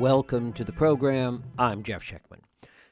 Welcome 0.00 0.54
to 0.54 0.64
the 0.64 0.72
program. 0.72 1.44
I'm 1.58 1.82
Jeff 1.82 2.02
Schechtman. 2.02 2.40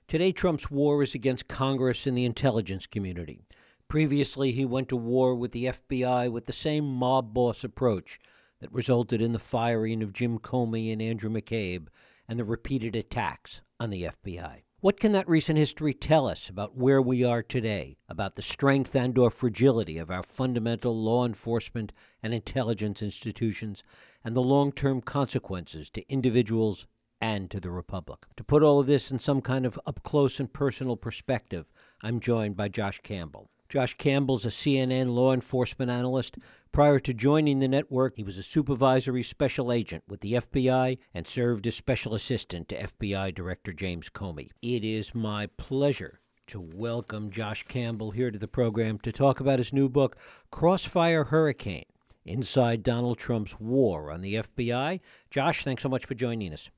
Today, 0.07 0.31
Trump's 0.31 0.71
war 0.71 1.03
is 1.03 1.15
against 1.15 1.49
Congress 1.49 2.07
and 2.07 2.15
the 2.15 2.27
intelligence 2.27 2.87
community. 2.87 3.47
Previously, 3.89 4.53
he 4.53 4.67
went 4.67 4.91
to 4.91 4.97
war 4.97 5.35
with 5.35 5.53
the 5.53 5.65
FBI 5.65 6.31
with 6.31 6.45
the 6.45 6.53
same 6.53 6.85
mob 6.85 7.33
boss 7.33 7.65
approach 7.65 8.19
that 8.61 8.71
resulted 8.71 9.23
in 9.23 9.33
the 9.33 9.39
firing 9.39 10.03
of 10.03 10.13
Jim 10.13 10.39
Comey 10.39 10.93
and 10.93 11.01
Andrew 11.01 11.31
McCabe 11.31 11.89
and 12.29 12.39
the 12.39 12.45
repeated 12.45 12.95
attacks 12.95 13.63
on 13.81 13.89
the 13.89 14.03
FBI. 14.03 14.65
What 14.81 15.01
can 15.01 15.13
that 15.13 15.27
recent 15.27 15.59
history 15.59 15.95
tell 15.95 16.29
us 16.29 16.51
about 16.51 16.77
where 16.77 17.01
we 17.01 17.25
are 17.25 17.43
today, 17.43 17.97
about 18.11 18.37
the 18.37 18.43
strength 18.43 18.95
and 18.95 19.17
or 19.17 19.31
fragility 19.31 19.97
of 19.97 20.11
our 20.11 20.23
fundamental 20.23 20.95
law 20.95 21.25
enforcement 21.25 21.91
and 22.23 22.35
intelligence 22.35 23.03
institutions, 23.03 23.83
and 24.23 24.37
the 24.37 24.43
long-term 24.43 25.01
consequences 25.01 25.89
to 25.93 26.07
individuals 26.13 26.87
and 27.21 27.51
to 27.51 27.61
the 27.61 27.71
republic? 27.71 28.27
To 28.37 28.45
put 28.45 28.63
all 28.63 28.81
of 28.81 28.87
this 28.87 29.11
in 29.11 29.19
some 29.19 29.41
kind 29.41 29.67
of 29.67 29.79
up-close 29.87 30.41
and 30.41 30.53
personal 30.53 30.97
perspective, 30.97 31.67
I'm 32.03 32.21
joined 32.21 32.57
by 32.57 32.69
Josh 32.69 33.01
Campbell. 33.03 33.51
Josh 33.69 33.95
Campbell's 33.99 34.47
a 34.47 34.49
CNN 34.49 35.15
law 35.15 35.35
enforcement 35.35 35.91
analyst. 35.91 36.39
Prior 36.73 36.99
to 37.01 37.13
joining 37.13 37.59
the 37.59 37.69
network, 37.69 38.17
he 38.17 38.23
was 38.23 38.39
a 38.39 38.43
supervisory 38.43 39.23
special 39.23 39.71
agent 39.73 40.05
with 40.09 40.21
the 40.21 40.35
FBI 40.35 40.99
and 41.13 41.27
served 41.27 41.67
as 41.67 41.75
special 41.75 42.15
assistant 42.15 42.69
to 42.69 42.83
FBI 42.83 43.35
Director 43.35 43.73
James 43.73 44.09
Comey. 44.09 44.51
It 44.63 44.85
is 44.85 45.15
my 45.15 45.49
pleasure 45.59 46.21
to 46.47 46.61
welcome 46.61 47.31
Josh 47.31 47.65
Campbell 47.65 48.11
here 48.11 48.31
to 48.31 48.39
the 48.39 48.49
program 48.49 48.99
to 49.01 49.13
talk 49.13 49.39
about 49.39 49.59
his 49.59 49.73
new 49.73 49.89
book, 49.91 50.17
Crossfire 50.51 51.25
Hurricane 51.25 51.85
Inside 52.25 52.83
Donald 52.83 53.19
Trump's 53.19 53.59
War 53.59 54.11
on 54.11 54.21
the 54.21 54.35
FBI. 54.35 55.01
Josh, 55.31 55.65
thanks 55.65 55.83
so 55.83 55.89
much 55.89 56.05
for 56.05 56.15
joining 56.15 56.53
us. 56.53 56.71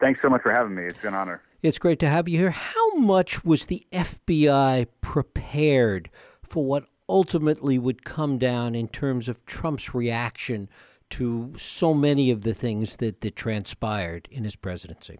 Thanks 0.00 0.20
so 0.22 0.28
much 0.28 0.42
for 0.42 0.52
having 0.52 0.74
me. 0.74 0.84
It's 0.84 1.02
an 1.04 1.14
honor. 1.14 1.42
It's 1.62 1.78
great 1.78 1.98
to 2.00 2.08
have 2.08 2.28
you 2.28 2.38
here. 2.38 2.50
How 2.50 2.94
much 2.94 3.44
was 3.44 3.66
the 3.66 3.84
FBI 3.92 4.86
prepared 5.00 6.08
for 6.42 6.64
what 6.64 6.84
ultimately 7.08 7.78
would 7.78 8.04
come 8.04 8.38
down 8.38 8.74
in 8.74 8.88
terms 8.88 9.28
of 9.28 9.44
Trump's 9.44 9.94
reaction 9.94 10.68
to 11.10 11.52
so 11.56 11.94
many 11.94 12.30
of 12.30 12.42
the 12.42 12.54
things 12.54 12.96
that, 12.96 13.22
that 13.22 13.34
transpired 13.34 14.28
in 14.30 14.44
his 14.44 14.54
presidency? 14.54 15.18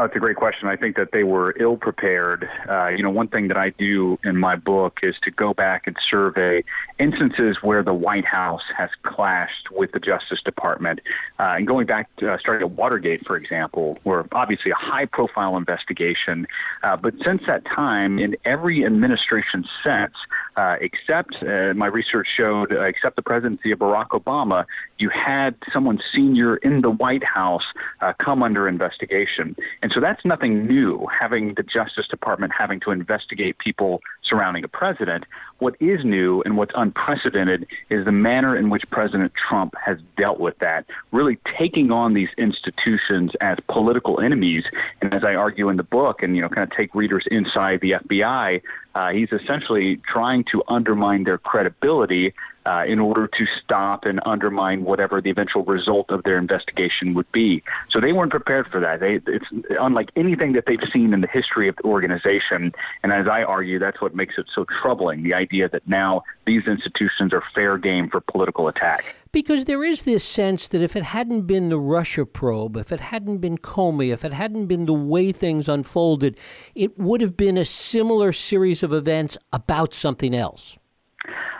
Oh, 0.00 0.04
it's 0.04 0.14
a 0.14 0.20
great 0.20 0.36
question. 0.36 0.68
I 0.68 0.76
think 0.76 0.96
that 0.96 1.10
they 1.10 1.24
were 1.24 1.56
ill 1.58 1.76
prepared. 1.76 2.48
Uh, 2.68 2.86
you 2.86 3.02
know, 3.02 3.10
one 3.10 3.26
thing 3.26 3.48
that 3.48 3.56
I 3.56 3.70
do 3.70 4.16
in 4.22 4.36
my 4.36 4.54
book 4.54 5.00
is 5.02 5.16
to 5.24 5.32
go 5.32 5.52
back 5.52 5.88
and 5.88 5.96
survey 6.08 6.62
instances 7.00 7.56
where 7.62 7.82
the 7.82 7.92
White 7.92 8.24
House 8.24 8.62
has 8.76 8.90
clashed 9.02 9.72
with 9.72 9.90
the 9.90 9.98
Justice 9.98 10.40
Department. 10.44 11.00
Uh, 11.40 11.54
and 11.56 11.66
going 11.66 11.86
back, 11.86 12.14
to, 12.18 12.32
uh, 12.32 12.38
starting 12.38 12.68
at 12.68 12.76
Watergate, 12.76 13.26
for 13.26 13.36
example, 13.36 13.98
where 14.04 14.24
obviously 14.30 14.70
a 14.70 14.76
high 14.76 15.04
profile 15.04 15.56
investigation. 15.56 16.46
Uh, 16.84 16.96
but 16.96 17.14
since 17.24 17.44
that 17.46 17.64
time, 17.64 18.20
in 18.20 18.36
every 18.44 18.86
administration 18.86 19.64
since, 19.82 20.14
uh, 20.58 20.74
except 20.80 21.36
uh, 21.40 21.72
my 21.74 21.86
research 21.86 22.26
showed, 22.36 22.72
uh, 22.72 22.80
except 22.80 23.14
the 23.14 23.22
presidency 23.22 23.70
of 23.70 23.78
Barack 23.78 24.08
Obama, 24.08 24.64
you 24.98 25.08
had 25.08 25.54
someone 25.72 26.00
senior 26.12 26.56
in 26.56 26.80
the 26.80 26.90
White 26.90 27.22
House 27.22 27.62
uh, 28.00 28.12
come 28.18 28.42
under 28.42 28.66
investigation. 28.66 29.54
And 29.82 29.92
so 29.94 30.00
that's 30.00 30.24
nothing 30.24 30.66
new, 30.66 31.06
having 31.20 31.54
the 31.54 31.62
Justice 31.62 32.08
Department 32.08 32.52
having 32.58 32.80
to 32.80 32.90
investigate 32.90 33.58
people 33.58 34.00
surrounding 34.28 34.64
a 34.64 34.68
president. 34.68 35.24
What 35.58 35.74
is 35.80 36.04
new 36.04 36.42
and 36.42 36.56
what's 36.56 36.72
unprecedented 36.74 37.66
is 37.90 38.04
the 38.04 38.12
manner 38.12 38.56
in 38.56 38.70
which 38.70 38.88
President 38.90 39.32
Trump 39.34 39.74
has 39.84 39.98
dealt 40.16 40.38
with 40.38 40.58
that, 40.58 40.86
really 41.10 41.38
taking 41.58 41.90
on 41.90 42.14
these 42.14 42.28
institutions 42.36 43.32
as 43.40 43.58
political 43.68 44.20
enemies. 44.20 44.64
And 45.00 45.12
as 45.12 45.24
I 45.24 45.34
argue 45.34 45.68
in 45.68 45.76
the 45.76 45.82
book, 45.82 46.22
and 46.22 46.36
you 46.36 46.42
know, 46.42 46.48
kind 46.48 46.70
of 46.70 46.76
take 46.76 46.94
readers 46.94 47.24
inside 47.30 47.80
the 47.80 47.92
FBI, 47.92 48.62
uh, 48.94 49.10
he's 49.10 49.32
essentially 49.32 49.96
trying 50.08 50.44
to 50.44 50.62
undermine 50.68 51.24
their 51.24 51.38
credibility 51.38 52.34
uh, 52.68 52.84
in 52.84 52.98
order 52.98 53.26
to 53.26 53.46
stop 53.62 54.04
and 54.04 54.20
undermine 54.26 54.84
whatever 54.84 55.22
the 55.22 55.30
eventual 55.30 55.64
result 55.64 56.10
of 56.10 56.22
their 56.24 56.36
investigation 56.36 57.14
would 57.14 57.30
be. 57.32 57.62
So 57.88 57.98
they 57.98 58.12
weren't 58.12 58.30
prepared 58.30 58.66
for 58.66 58.78
that. 58.80 59.00
They, 59.00 59.20
it's 59.26 59.46
unlike 59.80 60.10
anything 60.16 60.52
that 60.52 60.66
they've 60.66 60.78
seen 60.92 61.14
in 61.14 61.22
the 61.22 61.28
history 61.28 61.66
of 61.68 61.76
the 61.76 61.84
organization. 61.84 62.74
And 63.02 63.10
as 63.10 63.26
I 63.26 63.42
argue, 63.42 63.78
that's 63.78 64.02
what 64.02 64.14
makes 64.14 64.34
it 64.36 64.46
so 64.54 64.66
troubling 64.82 65.22
the 65.22 65.32
idea 65.32 65.70
that 65.70 65.88
now 65.88 66.24
these 66.44 66.66
institutions 66.66 67.32
are 67.32 67.42
fair 67.54 67.78
game 67.78 68.10
for 68.10 68.20
political 68.20 68.68
attack. 68.68 69.16
Because 69.32 69.64
there 69.64 69.82
is 69.82 70.02
this 70.02 70.24
sense 70.24 70.68
that 70.68 70.82
if 70.82 70.94
it 70.94 71.04
hadn't 71.04 71.42
been 71.42 71.70
the 71.70 71.78
Russia 71.78 72.26
probe, 72.26 72.76
if 72.76 72.92
it 72.92 73.00
hadn't 73.00 73.38
been 73.38 73.56
Comey, 73.56 74.12
if 74.12 74.26
it 74.26 74.32
hadn't 74.32 74.66
been 74.66 74.84
the 74.84 74.92
way 74.92 75.32
things 75.32 75.70
unfolded, 75.70 76.36
it 76.74 76.98
would 76.98 77.22
have 77.22 77.36
been 77.36 77.56
a 77.56 77.64
similar 77.64 78.30
series 78.30 78.82
of 78.82 78.92
events 78.92 79.38
about 79.54 79.94
something 79.94 80.34
else. 80.34 80.78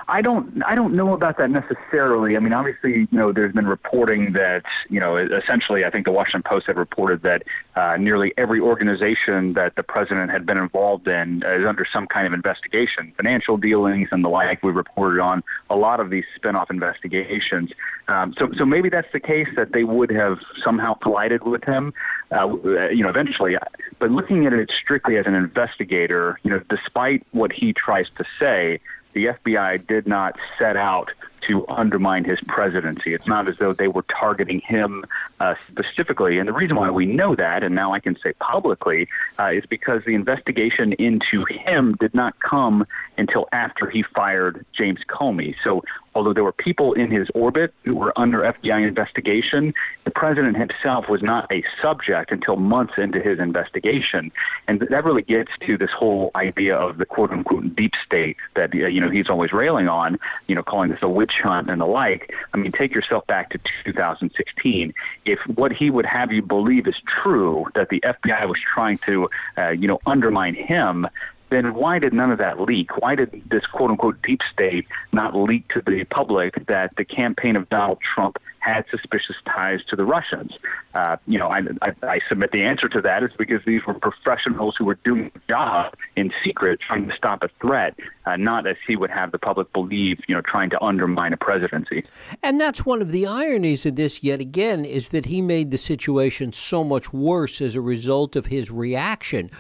I 0.09 0.23
don't 0.23 0.63
I 0.65 0.75
don't 0.75 0.95
know 0.95 1.13
about 1.13 1.37
that 1.37 1.51
necessarily. 1.51 2.37
I 2.37 2.41
mean, 2.41 2.55
obviously, 2.55 3.01
you 3.11 3.19
know, 3.19 3.31
there's 3.31 3.55
been 3.55 3.69
reporting 3.69 4.33
that 4.33 4.65
you 4.89 5.01
know, 5.01 5.17
essentially, 5.17 5.85
I 5.85 5.91
think 5.91 6.07
the 6.07 6.13
Washington 6.13 6.43
Post 6.43 6.67
had 6.67 6.79
reported 6.79 7.23
that 7.23 7.43
uh, 7.77 7.97
nearly 7.99 8.33
every 8.39 8.59
organization 8.59 9.53
that 9.53 9.77
the 9.77 9.83
president 9.83 10.31
had 10.31 10.47
been 10.47 10.57
involved 10.57 11.07
in 11.09 11.43
is 11.43 11.67
under 11.67 11.87
some 11.93 12.07
kind 12.07 12.27
of 12.27 12.33
investigation, 12.33 13.13
financial 13.17 13.59
dealings 13.59 14.09
and 14.11 14.25
the 14.25 14.31
like. 14.31 14.63
We 14.63 14.73
reported 14.73 15.21
on 15.21 15.45
a 15.69 15.77
lot 15.77 16.01
of 16.01 16.09
these 16.09 16.25
spinoff 16.41 16.71
investigations. 16.71 17.71
Um, 18.09 18.35
so, 18.39 18.51
so 18.57 18.65
maybe 18.65 18.89
that's 18.89 19.13
the 19.13 19.21
case 19.21 19.49
that 19.57 19.73
they 19.73 19.85
would 19.85 20.11
have 20.11 20.39
somehow 20.65 20.95
collided 20.95 21.45
with 21.45 21.63
him, 21.65 21.93
uh, 22.33 22.49
you 22.89 23.03
know, 23.03 23.11
eventually. 23.11 23.57
But 23.99 24.11
looking 24.11 24.47
at 24.47 24.55
it 24.55 24.71
strictly 24.83 25.19
as 25.19 25.27
an 25.27 25.35
investigator, 25.35 26.41
you 26.43 26.51
know, 26.51 26.61
despite 26.71 27.27
what 27.33 27.53
he 27.53 27.75
tries 27.75 28.09
to 28.11 28.25
say 28.41 28.81
the 29.13 29.27
FBI 29.27 29.87
did 29.87 30.07
not 30.07 30.37
set 30.59 30.77
out 30.77 31.11
to 31.49 31.67
undermine 31.69 32.25
his 32.25 32.39
presidency. 32.47 33.15
It's 33.15 33.27
not 33.27 33.49
as 33.49 33.57
though 33.57 33.73
they 33.73 33.89
were 33.89 34.03
targeting 34.03 34.61
him 34.61 35.05
uh, 35.41 35.55
specifically. 35.71 36.39
And 36.39 36.49
the 36.49 36.53
reason 36.53 36.77
why 36.77 36.91
we 36.91 37.07
know 37.07 37.35
that, 37.35 37.63
and 37.63 37.75
now 37.75 37.93
I 37.93 38.01
can 38.01 38.19
say 38.23 38.35
publicly, 38.35 39.09
uh, 39.39 39.51
is 39.53 39.65
because 39.67 40.05
the 40.05 40.15
investigation 40.15 40.93
into 40.95 41.45
him 41.47 41.95
did 41.99 42.15
not 42.15 42.39
come 42.41 42.87
until 43.17 43.49
after 43.51 43.89
he 43.89 44.03
fired 44.03 44.65
James 44.73 45.01
Comey. 45.09 45.55
So 45.65 45.85
although 46.19 46.33
there 46.33 46.43
were 46.43 46.51
people 46.51 46.95
in 46.95 47.13
his 47.13 47.29
orbit 47.33 47.73
who 47.85 47.95
were 47.95 48.13
under 48.19 48.41
FBI 48.41 48.89
investigation, 48.89 49.73
the 50.03 50.11
president 50.11 50.57
himself 50.57 51.09
was 51.09 51.23
not 51.23 51.47
a 51.53 51.63
subject 51.81 52.33
until 52.33 52.57
months 52.57 52.95
into 52.99 53.21
his 53.21 53.39
investigation. 53.39 54.33
And 54.67 54.81
that 54.81 55.05
really 55.05 55.23
gets 55.23 55.53
to 55.67 55.79
this 55.79 55.91
whole 55.97 56.33
idea 56.35 56.77
of 56.77 56.99
the 56.99 57.07
quote 57.07 57.31
unquote 57.31 57.77
deep 57.77 57.93
state 58.05 58.37
that, 58.57 58.75
uh, 58.75 58.89
you 58.89 59.01
know, 59.01 59.11
he's 59.11 59.31
always 59.31 59.53
railing 59.53 59.87
on, 59.87 60.19
you 60.49 60.57
know, 60.57 60.65
calling 60.65 60.91
this 60.91 61.03
a 61.05 61.09
witch 61.09 61.41
hunt 61.41 61.71
and 61.71 61.81
the 61.81 61.87
like. 61.87 62.35
I 62.53 62.57
mean, 62.57 62.73
take 62.73 62.93
yourself 62.93 63.25
back 63.29 63.51
to 63.51 63.61
2016. 63.85 64.93
If 65.25 65.39
what 65.55 65.73
he 65.73 65.89
would 65.89 66.07
have 66.07 66.33
you 66.33 66.43
believe 66.43 66.89
is 66.89 66.97
true, 67.23 67.67
that 67.77 67.91
the 67.91 68.01
FBI 68.01 68.49
was 68.49 68.59
trying 68.59 68.99
to, 68.99 69.29
uh, 69.57 69.69
you 69.69 69.87
know, 69.87 70.01
undermine 70.05 70.57
him, 70.57 71.07
then 71.51 71.75
why 71.75 71.99
did 71.99 72.13
none 72.13 72.31
of 72.31 72.39
that 72.39 72.61
leak? 72.61 72.99
Why 72.99 73.15
did 73.15 73.43
this 73.51 73.65
quote 73.67 73.91
unquote 73.91 74.21
deep 74.23 74.41
state 74.53 74.87
not 75.13 75.35
leak 75.35 75.69
to 75.69 75.83
the 75.85 76.05
public 76.05 76.67
that 76.67 76.95
the 76.97 77.05
campaign 77.05 77.57
of 77.57 77.69
Donald 77.69 77.99
Trump 78.15 78.39
had 78.61 78.85
suspicious 78.91 79.37
ties 79.47 79.81
to 79.89 79.97
the 79.97 80.05
Russians? 80.05 80.53
Uh, 80.95 81.17
you 81.27 81.39
know, 81.39 81.49
I, 81.49 81.61
I, 81.81 81.93
I, 82.03 82.21
submit 82.29 82.51
the 82.51 82.63
answer 82.63 82.89
to 82.89 83.01
that 83.03 83.23
is 83.23 83.31
because 83.39 83.63
these 83.65 83.85
were 83.87 83.95
professionals 83.95 84.75
who 84.77 84.85
were 84.85 84.99
doing 85.05 85.31
the 85.33 85.41
job 85.49 85.95
in 86.17 86.33
secret, 86.45 86.81
trying 86.81 87.09
to 87.09 87.17
stop 87.17 87.43
a 87.43 87.49
threat, 87.61 87.95
uh, 88.27 88.37
not 88.37 88.67
as 88.67 88.77
he 88.87 88.97
would 88.97 89.11
have 89.11 89.33
the 89.33 89.39
public 89.39 89.73
believe, 89.73 90.19
you 90.27 90.35
know, 90.35 90.41
trying 90.41 90.71
to 90.71 90.83
undermine 90.83 91.33
a 91.33 91.37
presidency. 91.37 92.05
And 92.43 92.61
that's 92.61 92.85
one 92.85 93.01
of 93.01 93.13
the 93.13 93.27
ironies 93.27 93.87
of 93.87 93.97
this, 93.97 94.25
yet 94.25 94.41
again, 94.41 94.85
is 94.85 95.11
that 95.11 95.27
he 95.27 95.41
made 95.41 95.71
the 95.71 95.79
situation 95.79 96.53
so 96.53 96.83
much 96.83 97.13
worse 97.13 97.61
as 97.61 97.77
a 97.77 97.81
result 97.81 98.35
of 98.35 98.47
his 98.47 98.71
reaction 98.71 99.51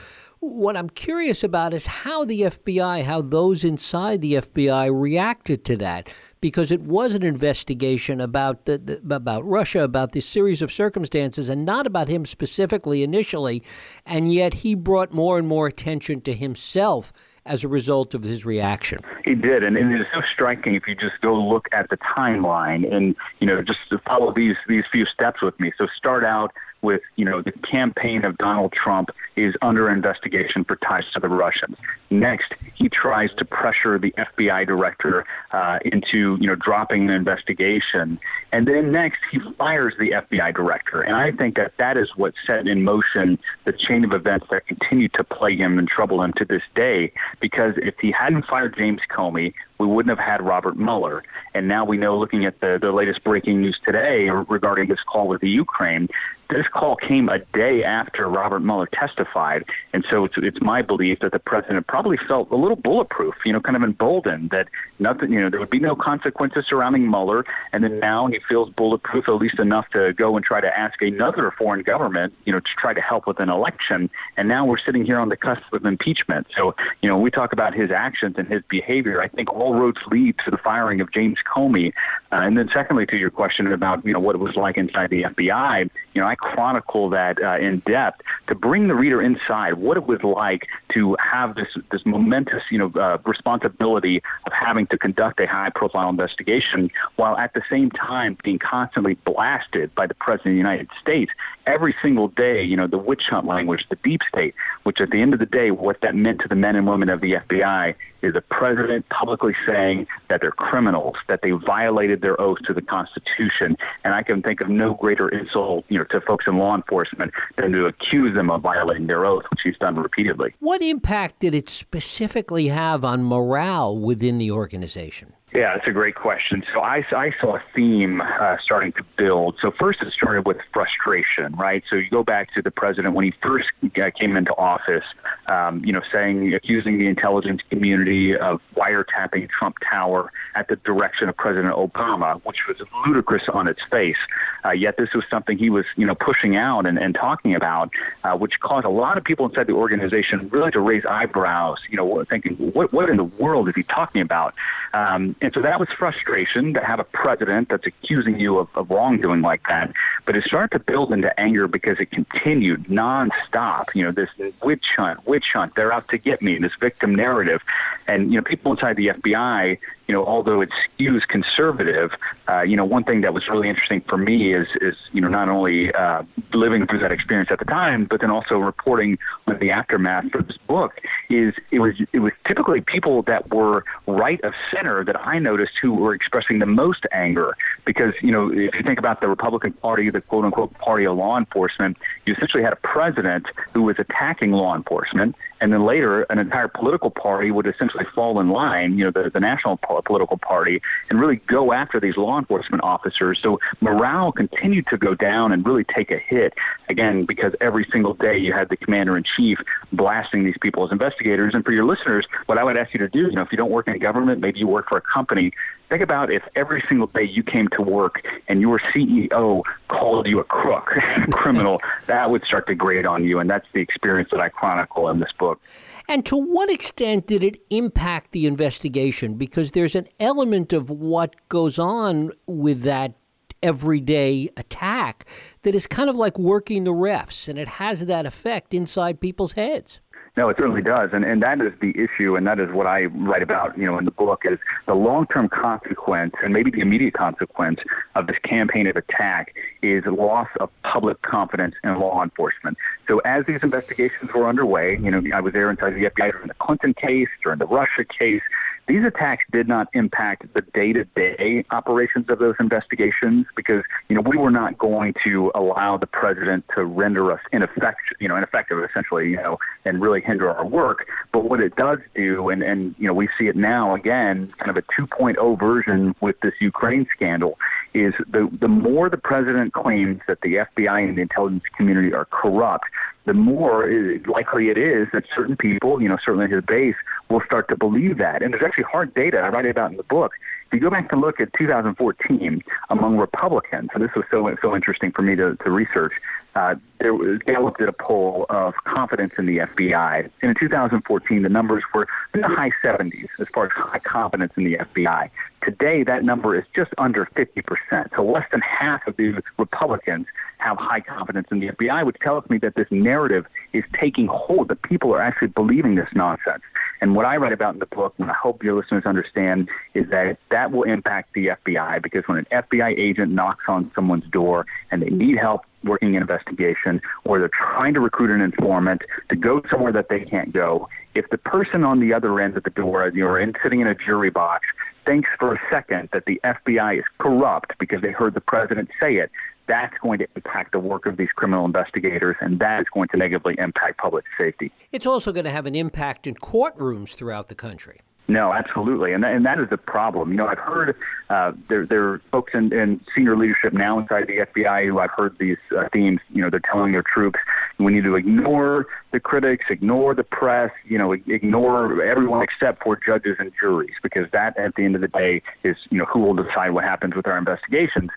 what 0.41 0.77
I'm 0.77 0.91
curious 0.91 1.43
about 1.43 1.75
is 1.75 1.87
how 1.87 2.25
the 2.25 2.43
FBI, 2.43 3.03
how 3.03 3.23
those 3.23 3.65
inside 3.65 4.21
the 4.21 4.35
FBI 4.35 4.89
reacted 4.93 5.65
to 5.67 5.77
that, 5.79 6.13
because 6.41 6.71
it 6.71 6.81
was 6.83 7.15
an 7.15 7.25
investigation 7.25 8.21
about 8.21 8.65
the, 8.65 8.79
the, 8.79 9.15
about 9.15 9.45
Russia, 9.45 9.83
about 9.83 10.13
this 10.13 10.27
series 10.27 10.63
of 10.63 10.73
circumstances, 10.73 11.49
and 11.49 11.65
not 11.65 11.87
about 11.87 12.09
him 12.09 12.25
specifically 12.25 13.03
initially, 13.03 13.63
and 14.07 14.33
yet 14.33 14.55
he 14.55 14.75
brought 14.75 15.13
more 15.13 15.39
and 15.39 15.49
more 15.49 15.67
attention 15.67 16.21
to 16.21 16.33
himself 16.33 17.13
as 17.45 17.65
a 17.65 17.69
result 17.69 18.15
of 18.15 18.23
his 18.23 18.45
reaction. 18.45 18.99
He 19.25 19.35
did, 19.35 19.65
and, 19.65 19.77
and 19.77 19.93
it's 19.93 20.09
so 20.15 20.21
striking 20.33 20.75
if 20.75 20.87
you 20.87 20.95
just 20.95 21.21
go 21.23 21.35
look 21.35 21.67
at 21.73 21.89
the 21.89 21.97
timeline 21.97 22.95
and 22.95 23.17
you 23.41 23.47
know 23.47 23.63
just 23.63 23.81
follow 24.07 24.33
these 24.33 24.57
these 24.69 24.85
few 24.93 25.07
steps 25.07 25.43
with 25.43 25.59
me. 25.59 25.73
So 25.81 25.87
start 25.97 26.25
out 26.25 26.53
with, 26.83 27.03
you 27.17 27.25
know, 27.25 27.43
the 27.43 27.53
campaign 27.53 28.25
of 28.25 28.39
Donald 28.39 28.73
Trump 28.73 29.11
is 29.37 29.55
under 29.63 29.91
investigation 29.91 30.65
for 30.65 30.77
ties 30.77 31.05
to 31.15 31.21
the 31.21 31.29
Russians. 31.29 31.77
Next, 32.11 32.55
he 32.75 32.89
tries 32.89 33.33
to 33.35 33.45
pressure 33.45 33.99
the 33.99 34.13
FBI 34.13 34.67
director 34.67 35.25
uh, 35.51 35.79
into, 35.85 36.39
you 36.41 36.47
know, 36.47 36.55
dropping 36.55 37.09
an 37.09 37.11
investigation. 37.11 38.19
And 38.53 38.67
then 38.67 38.93
next, 38.93 39.21
he 39.31 39.39
fires 39.59 39.95
the 39.99 40.11
FBI 40.11 40.55
director. 40.55 41.03
And 41.03 41.17
I 41.17 41.33
think 41.33 41.57
that 41.57 41.77
that 41.79 41.99
is 41.99 42.09
what 42.17 42.35
set 42.47 42.67
in 42.67 42.83
motion 42.83 43.39
the 43.65 43.73
chain 43.73 44.05
of 44.05 44.13
events 44.13 44.47
that 44.51 44.67
continue 44.67 45.09
to 45.09 45.25
plague 45.25 45.61
him 45.61 45.79
and 45.79 45.89
trouble 45.89 46.23
him 46.23 46.33
to 46.35 46.45
this 46.45 46.63
day. 46.75 47.13
Because 47.41 47.75
if 47.77 47.99
he 48.01 48.11
hadn't 48.11 48.47
fired 48.47 48.77
James 48.77 49.01
Comey, 49.11 49.53
we 49.79 49.87
wouldn't 49.87 50.17
have 50.17 50.25
had 50.25 50.43
Robert 50.45 50.77
Mueller. 50.77 51.23
And 51.55 51.69
now 51.69 51.85
we 51.85 51.97
know, 51.97 52.19
looking 52.19 52.45
at 52.45 52.61
the, 52.61 52.79
the 52.81 52.93
latest 52.93 53.23
breaking 53.25 53.61
news 53.61 53.79
today 53.85 54.29
regarding 54.29 54.89
this 54.89 55.01
call 55.03 55.29
with 55.29 55.41
the 55.41 55.51
Ukraine, 55.51 56.09
this 56.51 56.67
call 56.69 56.97
came 56.97 57.29
a 57.29 57.41
day 57.41 57.85
after 57.85 58.27
Robert 58.27 58.61
Mueller 58.61 58.87
testified, 58.87 59.65
and 59.93 60.05
so 60.11 60.25
it's, 60.25 60.35
it's 60.39 60.61
my 60.63 60.81
belief 60.81 61.19
that 61.21 61.33
the 61.33 61.39
president 61.39 61.87
probably 61.87 62.17
felt 62.17 62.51
a 62.51 62.57
little 62.57 62.77
bulletproof, 62.77 63.35
you 63.45 63.53
know, 63.53 63.61
kind 63.61 63.77
of 63.77 63.83
emboldened 63.83 64.49
that 64.51 64.69
nothing, 64.99 65.31
you 65.31 65.41
know, 65.41 65.51
there 65.51 65.61
would 65.61 65.69
be 65.69 65.79
no 65.79 65.95
consequences 65.95 66.65
surrounding 66.67 67.09
Mueller, 67.09 67.45
and 67.73 67.85
then 67.85 68.01
now 68.01 68.27
he 68.29 68.39
feels 68.49 68.71
bulletproof, 68.71 69.29
at 69.29 69.35
least 69.35 69.59
enough 69.61 69.91
to 69.91 70.15
go 70.15 70.37
and 70.37 70.45
try 70.45 70.59
to 70.59 70.79
ask 70.79 71.03
another 71.03 71.51
foreign 71.51 71.83
government, 71.83 72.33
you 72.47 72.53
know, 72.53 72.61
to 72.61 72.71
try 72.79 72.95
to 72.95 73.01
help 73.01 73.27
with 73.27 73.41
an 73.41 73.51
election, 73.51 74.09
and 74.39 74.49
now 74.49 74.65
we're 74.65 74.79
sitting 74.79 75.05
here 75.05 75.21
on 75.21 75.29
the 75.29 75.37
cusp 75.37 75.71
of 75.75 75.85
impeachment. 75.85 76.47
So, 76.57 76.75
you 77.03 77.11
know, 77.11 77.19
we 77.19 77.31
talk 77.31 77.53
about 77.53 77.75
his 77.75 77.91
actions 77.91 78.37
and 78.39 78.49
his 78.49 78.63
behavior. 78.71 79.21
I 79.21 79.29
think 79.29 79.53
all 79.53 79.68
roads 79.75 79.99
lead 80.11 80.37
to 80.45 80.51
the 80.51 80.59
firing 80.59 81.01
of 81.01 81.13
James 81.13 81.39
Comey, 81.47 81.93
uh, 82.33 82.37
and 82.37 82.57
then 82.57 82.69
secondly, 82.73 83.07
to 83.07 83.17
your 83.17 83.31
question 83.31 83.73
about 83.73 84.05
you 84.05 84.13
know 84.13 84.21
what 84.21 84.35
it 84.35 84.39
was 84.39 84.57
like 84.57 84.77
inside 84.77 85.11
the 85.11 85.23
FBI, 85.23 85.91
you 86.15 86.21
know, 86.21 86.27
I 86.27 86.35
chronicle 86.35 87.11
that 87.11 87.43
uh, 87.43 87.59
in 87.59 87.79
depth 87.81 88.23
to 88.49 88.55
bring 88.55 88.89
the 88.89 88.95
reader 88.95 89.23
inside 89.23 89.75
what 89.75 89.97
it 89.97 90.07
was 90.07 90.23
like 90.23 90.67
to 90.95 91.17
have 91.21 91.55
this 91.55 91.69
this 91.93 92.05
momentous, 92.05 92.63
you 92.71 92.79
know, 92.79 92.93
uh, 93.01 93.19
responsibility 93.25 94.23
of 94.47 94.53
having 94.53 94.87
to 94.89 94.99
conduct 94.99 95.41
a 95.41 95.47
high-profile 95.47 96.11
investigation, 96.11 96.91
while 97.17 97.37
at 97.37 97.55
the 97.55 97.63
same 97.71 97.91
time 97.91 98.37
being 98.43 98.59
constantly 98.59 99.15
blasted 99.25 99.95
by 99.95 100.07
the 100.07 100.15
president 100.15 100.49
of 100.49 100.53
the 100.55 100.57
United 100.57 100.89
States 101.01 101.31
every 101.69 101.95
single 102.03 102.29
day. 102.29 102.63
You 102.63 102.77
know, 102.77 102.87
the 102.87 102.99
witch 102.99 103.25
hunt 103.29 103.47
language, 103.47 103.85
the 103.91 103.97
deep 103.97 104.23
state, 104.29 104.55
which 104.83 105.01
at 105.01 105.11
the 105.11 105.21
end 105.21 105.35
of 105.35 105.39
the 105.39 105.47
day, 105.47 105.71
what 105.71 106.01
that 106.01 106.15
meant 106.15 106.41
to 106.41 106.49
the 106.49 106.57
men 106.57 106.75
and 106.75 106.87
women 106.87 107.11
of 107.11 107.21
the 107.21 107.35
FBI 107.35 107.95
is 108.23 108.35
a 108.35 108.41
president 108.41 109.09
publicly 109.11 109.55
saying 109.67 110.07
that 110.29 110.41
they're 110.41 110.51
criminals, 110.51 111.15
that 111.29 111.43
they 111.43 111.53
violated 111.53 112.21
their 112.21 112.41
oath 112.41 112.59
to 112.67 112.73
the 112.73 112.83
Constitution. 112.83 113.77
And 114.03 114.15
I 114.15 114.23
can 114.23 114.43
think 114.43 114.61
of 114.61 114.69
no 114.69 114.95
greater 114.95 115.29
insult, 115.29 115.85
you 115.89 115.99
know, 115.99 116.05
to 116.05 116.21
folks 116.23 116.47
in 116.49 116.57
law 116.57 116.75
enforcement 116.75 117.33
than 117.57 117.73
to 117.73 117.87
accuse 117.87 118.35
them 118.35 118.51
of 118.51 118.63
violating 118.63 119.07
their 119.07 119.25
oath, 119.25 119.45
which 119.51 119.61
he's 119.63 119.79
done 119.79 119.97
repeatedly. 119.97 120.55
What 120.59 120.83
impact 120.83 121.39
did 121.39 121.55
it 121.55 121.69
specifically 121.69 122.69
have 122.69 123.05
on 123.05 123.23
morale 123.23 123.97
within 123.97 124.39
the 124.39 124.51
organization? 124.51 125.35
Yeah, 125.55 125.75
it's 125.77 125.87
a 125.87 125.93
great 125.93 126.15
question. 126.15 126.63
So 126.75 126.81
I, 126.81 127.07
I 127.11 127.33
saw 127.41 127.57
a 127.57 127.63
theme 127.75 128.21
uh, 128.21 128.59
starting 128.63 128.93
to 128.93 129.03
build. 129.17 129.57
So 129.63 129.71
first 129.71 130.03
it 130.03 130.13
started 130.13 130.47
with 130.47 130.59
frustration, 130.75 131.57
right? 131.57 131.83
So 131.89 131.97
you 131.97 132.11
go 132.11 132.23
back 132.23 132.53
to 132.53 132.61
the 132.61 132.71
president 132.71 133.15
when 133.15 133.25
he 133.25 133.33
first 133.43 133.69
came 133.95 134.37
into 134.37 134.55
office, 134.57 135.05
um, 135.47 135.83
you 135.83 135.93
know, 135.95 136.03
saying, 136.13 136.53
accusing 136.53 136.99
the 136.99 137.07
intelligence 137.07 137.63
community 137.71 138.37
of 138.37 138.61
wiretapping 138.77 139.49
Trump 139.49 139.77
Tower 139.91 140.31
at 140.55 140.69
the 140.69 140.77
direction 140.77 141.31
of 141.31 141.37
President 141.39 141.75
Obama, 141.75 142.43
which 142.45 142.67
was 142.67 142.83
ludicrous 143.07 143.49
on 143.49 143.69
its 143.69 143.83
face. 143.85 144.19
Uh, 144.67 144.73
yet 144.73 144.99
this 144.99 145.15
was 145.15 145.25
something 145.31 145.57
he 145.57 145.71
was, 145.71 145.87
you 145.97 146.05
know, 146.05 146.15
pushing 146.15 146.57
out 146.57 146.85
and, 146.85 146.99
and 146.99 147.15
talking 147.15 147.55
about, 147.55 147.91
uh, 148.23 148.37
which 148.37 148.61
caused 148.61 148.85
a 148.85 148.91
lot 148.91 149.17
of 149.17 149.25
people 149.25 149.47
inside 149.47 149.67
the 149.67 149.73
organization 149.73 150.47
really 150.51 150.71
to 150.73 150.81
raise 150.81 151.07
eyebrows, 151.07 151.79
you 151.89 151.97
know, 151.97 152.23
thinking, 152.25 152.55
what, 152.73 152.93
what 152.93 153.09
in 153.09 153.17
the 153.17 153.25
world 153.25 153.67
is 153.71 153.75
he 153.75 153.83
talking 153.83 154.21
about? 154.21 154.55
Um, 154.93 155.37
and 155.41 155.53
so 155.53 155.61
that 155.61 155.79
was 155.79 155.89
frustration 155.97 156.75
to 156.75 156.81
have 156.81 156.99
a 156.99 157.05
president 157.05 157.69
that's 157.69 157.87
accusing 157.87 158.41
you 158.41 158.59
of, 158.59 158.69
of 158.75 158.91
wrongdoing 158.91 159.43
like 159.43 159.67
that. 159.69 159.93
But 160.25 160.37
it 160.37 160.45
started 160.45 160.77
to 160.77 160.81
build 160.81 161.13
into 161.13 161.39
anger 161.39 161.69
because 161.69 161.99
it 162.01 162.11
continued 162.11 162.85
nonstop. 162.85 163.95
You 163.95 164.05
know, 164.05 164.11
this 164.11 164.31
witch 164.63 164.87
hunt, 164.97 165.27
witch 165.27 165.47
hunt, 165.53 165.75
they're 165.75 165.93
out 165.93 166.09
to 166.09 166.19
get 166.19 166.43
me, 166.43 166.59
this 166.59 166.75
victim 166.81 167.15
narrative. 167.15 167.63
And, 168.07 168.33
you 168.33 168.39
know, 168.39 168.43
people 168.43 168.73
inside 168.73 168.97
the 168.97 169.09
FBI 169.09 169.79
you 170.09 170.15
know, 170.15 170.25
although 170.25 170.63
it 170.63 170.71
skews 170.71 171.21
conservative, 171.29 172.13
uh, 172.49 172.63
you 172.63 172.77
know, 172.77 172.85
one 172.85 173.05
thing 173.05 173.21
that 173.21 173.35
was 173.35 173.47
really 173.47 173.69
interesting 173.69 174.01
for 174.01 174.17
me 174.17 174.55
is, 174.55 174.67
is 174.81 174.97
you 175.13 175.21
know, 175.21 175.29
not 175.29 175.51
only 175.51 175.93
uh, 175.93 176.23
living 176.55 176.87
through 176.87 177.01
that 177.01 177.13
experience 177.13 177.51
at 177.53 177.59
the 177.59 177.67
time, 177.67 178.07
but 178.07 178.23
then 178.23 178.31
also 178.31 178.59
reporting 178.59 179.19
on 179.47 179.59
the 179.59 179.71
aftermath 179.71 180.31
for 180.31 180.43
this 180.43 180.57
book 180.67 180.99
is 181.29 181.55
it 181.71 181.81
was 181.81 181.95
it 182.15 182.21
was 182.21 182.33
typically 182.47 182.81
people 182.81 183.21
that 183.23 183.53
were 183.53 183.85
right 184.07 184.41
of 184.45 184.55
center 184.73 185.05
that 185.05 185.21
I 185.27 185.39
noticed 185.39 185.75
who 185.83 185.93
were 185.93 186.15
expressing 186.15 186.59
the 186.59 186.67
most 186.67 187.07
anger. 187.13 187.55
Because 187.85 188.15
you 188.23 188.33
know 188.33 188.51
if 188.51 188.75
you 188.75 188.83
think 188.83 188.99
about 188.99 189.21
the 189.21 189.29
Republican 189.29 189.75
Party, 189.75 190.09
the 190.09 190.23
quote 190.23 190.47
unquote 190.47 190.73
party 190.79 191.07
of 191.07 191.19
law 191.19 191.37
enforcement, 191.37 191.99
you 192.25 192.33
essentially 192.33 192.63
had 192.63 192.73
a 192.73 192.77
president 192.77 193.47
who 193.75 193.83
was 193.83 193.99
attacking 193.99 194.53
law 194.53 194.75
enforcement, 194.75 195.37
and 195.61 195.73
then 195.73 195.85
later 195.85 196.23
an 196.25 196.39
entire 196.39 196.69
political 196.69 197.11
party 197.11 197.51
would 197.51 197.67
essentially 197.67 198.05
fall 198.15 198.41
in 198.41 198.51
line, 198.51 198.99
you 198.99 199.05
know, 199.05 199.11
the, 199.11 199.31
the 199.31 199.41
national 199.41 199.77
political 199.77 200.37
party, 200.37 200.81
and 201.11 201.21
really 201.21 201.37
go 201.47 201.73
after 201.73 202.01
these 202.01 202.17
law 202.17 202.39
enforcement 202.39 202.83
officers. 202.83 203.39
So 203.43 203.61
morale 203.81 204.33
continued 204.33 204.87
to 204.89 204.97
go 204.97 205.15
down 205.15 205.53
and 205.53 205.67
really 205.67 205.85
take 205.85 206.11
a 206.11 206.19
hit 206.19 206.55
again 206.89 207.25
because 207.25 207.55
every 207.61 207.87
single 207.93 208.15
day 208.15 208.39
you 208.39 208.53
had 208.53 208.69
the 208.69 208.77
commander 208.77 209.17
in 209.17 209.25
chief 209.37 209.59
blasting 209.93 210.45
these 210.45 210.59
people 210.61 210.85
as 210.85 210.93
investigators. 210.93 211.55
And 211.55 211.65
for 211.65 211.73
your 211.73 211.85
listeners, 211.85 212.27
what 212.47 212.59
I 212.59 212.65
would 212.65 212.79
ask 212.79 212.93
you 212.95 213.01
to 213.01 213.09
do, 213.09 213.21
you 213.21 213.33
know, 213.33 213.43
if 213.43 213.53
you 213.53 213.59
don't 213.59 213.71
work 213.71 213.89
in 213.89 213.99
government, 213.99 214.41
maybe 214.41 214.59
you 214.61 214.67
work 214.67 214.89
for 214.89 214.99
a 214.99 215.03
company, 215.03 215.53
think 215.89 216.03
about 216.03 216.31
if 216.31 216.43
every 216.55 216.85
single 216.89 217.07
day 217.07 217.25
you 217.25 217.43
came 217.43 217.69
to 217.69 217.83
work 217.83 218.23
and 218.49 218.61
your 218.61 218.81
CEO 218.95 219.63
called 219.89 220.27
you 220.27 220.41
a 220.41 220.45
crook, 220.45 220.87
criminal, 221.31 221.81
that 222.07 222.31
would 222.31 222.43
start 222.45 222.67
to 222.67 222.75
grate 222.75 223.07
on 223.07 223.25
you. 223.25 223.39
And 223.39 223.49
that's 223.49 223.67
the 223.73 223.81
experience 223.81 224.31
that 224.31 224.41
I 224.41 224.49
chronicle 224.49 225.09
in 225.09 225.21
this 225.21 225.33
book. 225.39 225.61
And 226.09 226.25
to 226.27 226.37
what 226.37 226.71
extent 226.71 227.27
did 227.27 227.43
it 227.43 227.61
impact 227.71 228.33
the 228.33 228.47
investigation? 228.47 229.35
Because 229.35 229.73
there's 229.73 229.95
an 229.95 230.09
element 230.19 230.73
of 230.73 230.89
what 230.91 231.37
goes 231.49 231.79
on 231.79 232.33
with 232.47 232.83
that 232.83 233.15
everyday 233.63 234.49
attack 234.57 235.27
that 235.63 235.75
is 235.75 235.87
kind 235.87 236.09
of 236.09 236.17
like 236.17 236.39
working 236.39 236.85
the 236.85 236.93
refs, 236.93 237.49
and 237.49 237.59
it 237.59 237.69
has 237.69 238.07
that 238.07 238.25
effect 238.25 238.73
inside 238.73 239.21
people's 239.21 239.53
heads. 239.53 240.01
No, 240.39 240.49
it 240.51 240.57
certainly 240.57 240.83
does, 240.83 241.11
and 241.13 241.25
and 241.25 241.43
that 241.43 241.61
is 241.61 241.73
the 241.81 241.91
issue, 241.99 242.37
and 242.37 242.47
that 242.47 242.61
is 242.61 242.71
what 242.71 242.87
I 242.87 243.07
write 243.07 243.43
about, 243.43 243.77
you 243.77 243.85
know, 243.87 243.99
in 243.99 244.05
the 244.05 244.13
book 244.13 244.43
is 244.45 244.61
the 244.87 244.95
long-term 244.95 245.49
consequence, 245.49 246.33
and 246.45 246.53
maybe 246.55 246.71
the 246.71 246.79
immediate 246.79 247.15
consequence 247.15 247.81
of 248.15 248.29
this 248.29 248.39
campaign 248.45 248.87
of 248.87 248.95
attack 248.95 249.53
is 249.83 250.05
loss 250.07 250.47
of 250.61 250.71
public 250.85 251.21
confidence 251.23 251.75
in 251.83 251.99
law 251.99 252.23
enforcement. 252.23 252.79
So 253.09 253.19
as 253.25 253.47
these 253.47 253.65
investigations 253.65 254.33
were 254.33 254.49
underway, 254.49 254.97
you 254.99 255.11
know, 255.11 255.25
I 255.35 255.41
was 255.41 255.55
there 255.55 255.71
inside 255.71 255.95
the 255.97 256.05
FBI 256.05 256.31
during 256.31 256.47
the 256.47 256.55
Clinton 256.55 256.95
case, 256.95 257.29
during 257.43 257.59
the 257.59 257.67
Russia 257.67 258.05
case, 258.05 258.43
these 258.89 259.05
attacks 259.05 259.45
did 259.53 259.69
not 259.69 259.89
impact 259.93 260.53
the 260.55 260.63
day-to-day 260.63 261.65
operations 261.71 262.29
of 262.31 262.39
those 262.39 262.55
investigations 262.59 263.47
because 263.55 263.85
you 264.09 264.17
know 264.17 264.23
we 264.23 264.37
were 264.37 264.51
not 264.51 264.79
going 264.79 265.15
to 265.25 265.53
allow 265.55 265.99
the 265.99 266.07
president 266.07 266.65
to 266.75 266.85
render 266.85 267.31
us 267.31 267.41
ineffective, 267.53 268.17
you 268.19 268.29
know, 268.29 268.37
ineffective 268.37 268.83
essentially, 268.83 269.31
you 269.31 269.37
know, 269.37 269.59
and 269.85 270.01
really 270.01 270.23
hinder 270.23 270.51
our 270.51 270.67
work. 270.67 271.07
But 271.33 271.45
what 271.45 271.61
it 271.61 271.77
does 271.77 271.99
do, 272.15 272.49
and 272.49 272.63
and 272.63 272.95
you 272.99 273.07
know 273.07 273.15
we 273.15 273.29
see 273.39 273.47
it 273.47 273.57
now 273.57 273.95
again, 273.95 274.53
kind 274.59 274.71
of 274.71 274.77
a 274.77 274.83
2.0 275.01 275.61
version 275.61 276.15
with 276.21 276.41
this 276.41 276.55
Ukraine 276.59 277.07
scandal, 277.15 277.59
is 277.93 278.15
the 278.31 278.49
the 278.59 278.69
more 278.69 279.11
the 279.11 279.19
president 279.19 279.75
claims 279.75 280.21
that 280.27 280.41
the 280.41 280.55
FBI 280.55 281.09
and 281.09 281.19
the 281.19 281.23
intelligence 281.23 281.65
community 281.77 282.15
are 282.15 282.25
corrupt, 282.25 282.87
the 283.29 283.35
more 283.35 283.87
likely 284.27 284.71
it 284.71 284.79
is 284.79 285.07
that 285.13 285.25
certain 285.37 285.55
people, 285.55 286.01
you 286.01 286.09
know, 286.09 286.17
certainly 286.25 286.49
his 286.49 286.65
base, 286.65 286.97
will 287.29 287.43
start 287.43 287.69
to 287.69 287.77
believe 287.77 288.17
that. 288.17 288.43
And 288.43 288.55
there's 288.55 288.65
actually 288.65 288.85
hard 288.85 289.13
data 289.13 289.39
I 289.39 289.51
write 289.51 289.67
about 289.67 289.91
in 289.91 289.99
the 289.99 290.03
book. 290.03 290.33
If 290.67 290.73
you 290.73 290.81
go 290.81 290.89
back 290.89 291.13
and 291.13 291.21
look 291.21 291.39
at 291.39 291.53
2014 291.53 292.63
among 292.89 293.19
Republicans, 293.19 293.91
and 293.93 294.03
this 294.03 294.11
was 294.17 294.25
so 294.31 294.57
so 294.63 294.75
interesting 294.75 295.13
for 295.13 295.21
me 295.21 295.37
to, 295.37 295.57
to 295.57 295.71
research. 295.71 296.15
Uh, 296.59 296.75
there 296.99 297.15
was, 297.15 297.39
Gallup 297.47 297.79
did 297.79 297.89
a 297.89 297.93
poll 297.93 298.45
of 298.49 298.75
confidence 298.83 299.35
in 299.39 299.47
the 299.47 299.59
FBI, 299.59 300.29
and 300.43 300.51
in 300.51 300.57
2014 300.57 301.43
the 301.43 301.49
numbers 301.49 301.85
were 301.95 302.09
in 302.35 302.41
the 302.41 302.49
high 302.49 302.73
70s 302.83 303.29
as 303.39 303.49
far 303.51 303.67
as 303.67 303.71
high 303.71 304.01
confidence 304.01 304.53
in 304.57 304.65
the 304.65 304.77
FBI. 304.77 305.31
Today 305.63 306.03
that 306.03 306.25
number 306.25 306.59
is 306.59 306.65
just 306.75 306.93
under 306.99 307.27
50 307.27 307.63
percent, 307.63 308.11
so 308.17 308.25
less 308.25 308.45
than 308.51 308.61
half 308.61 309.07
of 309.07 309.17
the 309.17 309.41
Republicans 309.57 310.27
have 310.57 310.77
high 310.79 310.99
confidence 310.99 311.47
in 311.53 311.61
the 311.61 311.69
FBI, 311.69 312.05
which 312.05 312.19
tells 312.19 312.51
me 312.51 312.59
that 312.59 312.75
this 312.75 312.89
narrative 312.91 313.47
is 313.73 313.85
taking 313.93 314.27
hold, 314.27 314.67
that 314.67 314.83
people 314.83 315.15
are 315.15 315.23
actually 315.23 315.49
believing 315.49 315.95
this 315.95 316.09
nonsense. 316.13 316.65
And 317.01 317.15
what 317.15 317.25
I 317.25 317.37
write 317.37 317.53
about 317.53 317.75
in 317.75 317.79
the 317.79 317.87
book, 317.87 318.15
and 318.19 318.29
I 318.29 318.35
hope 318.35 318.65
your 318.65 318.75
listeners 318.75 319.07
understand, 319.07 319.69
is 319.95 320.09
that 320.11 320.39
that 320.51 320.73
will 320.73 320.83
impact 320.83 321.35
the 321.35 321.49
FBI 321.49 322.03
because 322.03 322.27
when 322.27 322.39
an 322.39 322.47
FBI 322.51 322.99
agent 322.99 323.31
knocks 323.31 323.69
on 323.69 323.93
someone's 323.95 324.29
door 324.31 324.67
and 324.91 325.03
they 325.03 325.11
need 325.11 325.39
help 325.39 325.63
working 325.85 326.17
an 326.17 326.23
investigation 326.23 327.01
or 327.25 327.39
they're 327.39 327.49
trying 327.49 327.95
to 327.95 328.01
recruit 328.01 328.31
an 328.31 328.41
informant 328.41 329.03
to 329.29 329.37
go 329.37 329.63
somewhere 329.71 329.93
that 329.93 330.09
they 330.09 330.21
can't 330.21 330.53
go, 330.53 330.89
if 331.15 331.29
the 331.31 331.39
person 331.39 331.85
on 331.85 332.01
the 332.01 332.13
other 332.13 332.41
end 332.41 332.57
of 332.57 332.65
the 332.65 332.71
door, 332.71 333.11
you 333.15 333.25
know, 333.25 333.35
in, 333.35 333.55
sitting 333.63 333.81
in 333.81 333.87
a 333.87 333.95
jury 333.95 334.31
box, 334.31 334.67
thinks 335.05 335.29
for 335.39 335.55
a 335.55 335.61
second 335.71 336.09
that 336.13 336.27
the 336.27 336.41
FBI 336.45 336.99
is 336.99 337.05
corrupt 337.19 337.73
because 337.79 338.03
they 338.03 338.13
heard 338.13 338.35
the 338.35 338.41
president 338.41 338.91
say 339.01 339.17
it, 339.17 339.31
that's 339.67 339.97
going 339.99 340.19
to 340.19 340.27
impact 340.35 340.73
the 340.73 340.81
work 340.81 341.07
of 341.07 341.17
these 341.17 341.29
criminal 341.37 341.65
investigators, 341.65 342.37
and 342.41 342.59
that 342.59 342.81
is 342.81 342.87
going 342.93 343.09
to 343.09 343.17
negatively 343.17 343.55
impact 343.59 343.99
public 343.99 344.25
safety. 344.39 344.73
It's 344.93 345.07
also 345.07 345.33
going 345.33 345.45
to 345.45 345.51
have 345.51 345.67
an 345.67 345.75
impact 345.75 346.27
in 346.27 346.35
courtrooms 346.35 347.15
throughout 347.15 347.49
the 347.49 347.55
country. 347.55 348.01
No, 348.31 348.53
absolutely, 348.53 349.15
and 349.15 349.25
that, 349.25 349.35
and 349.35 349.47
that 349.47 349.59
is 349.59 349.69
a 349.71 349.79
problem. 349.79 350.33
You 350.33 350.37
know, 350.37 350.47
I've 350.47 350.59
heard 350.59 350.95
uh, 351.31 351.53
there 351.69 351.87
there 351.87 352.09
are 352.09 352.19
folks 352.31 352.53
in, 352.53 352.75
in 352.75 353.01
senior 353.17 353.35
leadership 353.35 353.73
now 353.73 353.99
inside 353.99 354.27
the 354.27 354.41
FBI 354.41 354.87
who 354.87 354.99
I've 354.99 355.13
heard 355.13 355.39
these 355.39 355.57
uh, 355.75 355.89
themes. 355.95 356.21
You 356.31 356.43
know, 356.43 356.51
they're 356.51 356.61
telling 356.61 356.93
their 356.93 357.03
troops 357.03 357.41
we 357.79 357.91
need 357.91 358.05
to 358.05 358.17
ignore 358.17 358.87
the 359.13 359.21
critics, 359.21 359.65
ignore 359.71 360.15
the 360.15 360.25
press, 360.25 360.71
you 360.85 360.99
know, 360.99 361.13
ignore 361.13 362.03
everyone 362.03 362.43
except 362.43 362.83
for 362.83 362.97
judges 362.97 363.37
and 363.39 363.51
juries, 363.59 363.95
because 364.03 364.31
that 364.33 364.59
at 364.59 364.75
the 364.75 364.85
end 364.85 364.95
of 364.95 365.01
the 365.01 365.09
day 365.09 365.41
is 365.63 365.79
you 365.89 365.97
know 365.97 366.05
who 366.05 366.21
will 366.21 366.35
decide 366.35 366.71
what 366.73 366.85
happens 366.85 367.15
with 367.15 367.27
our 367.27 367.39
investigations. 367.39 368.11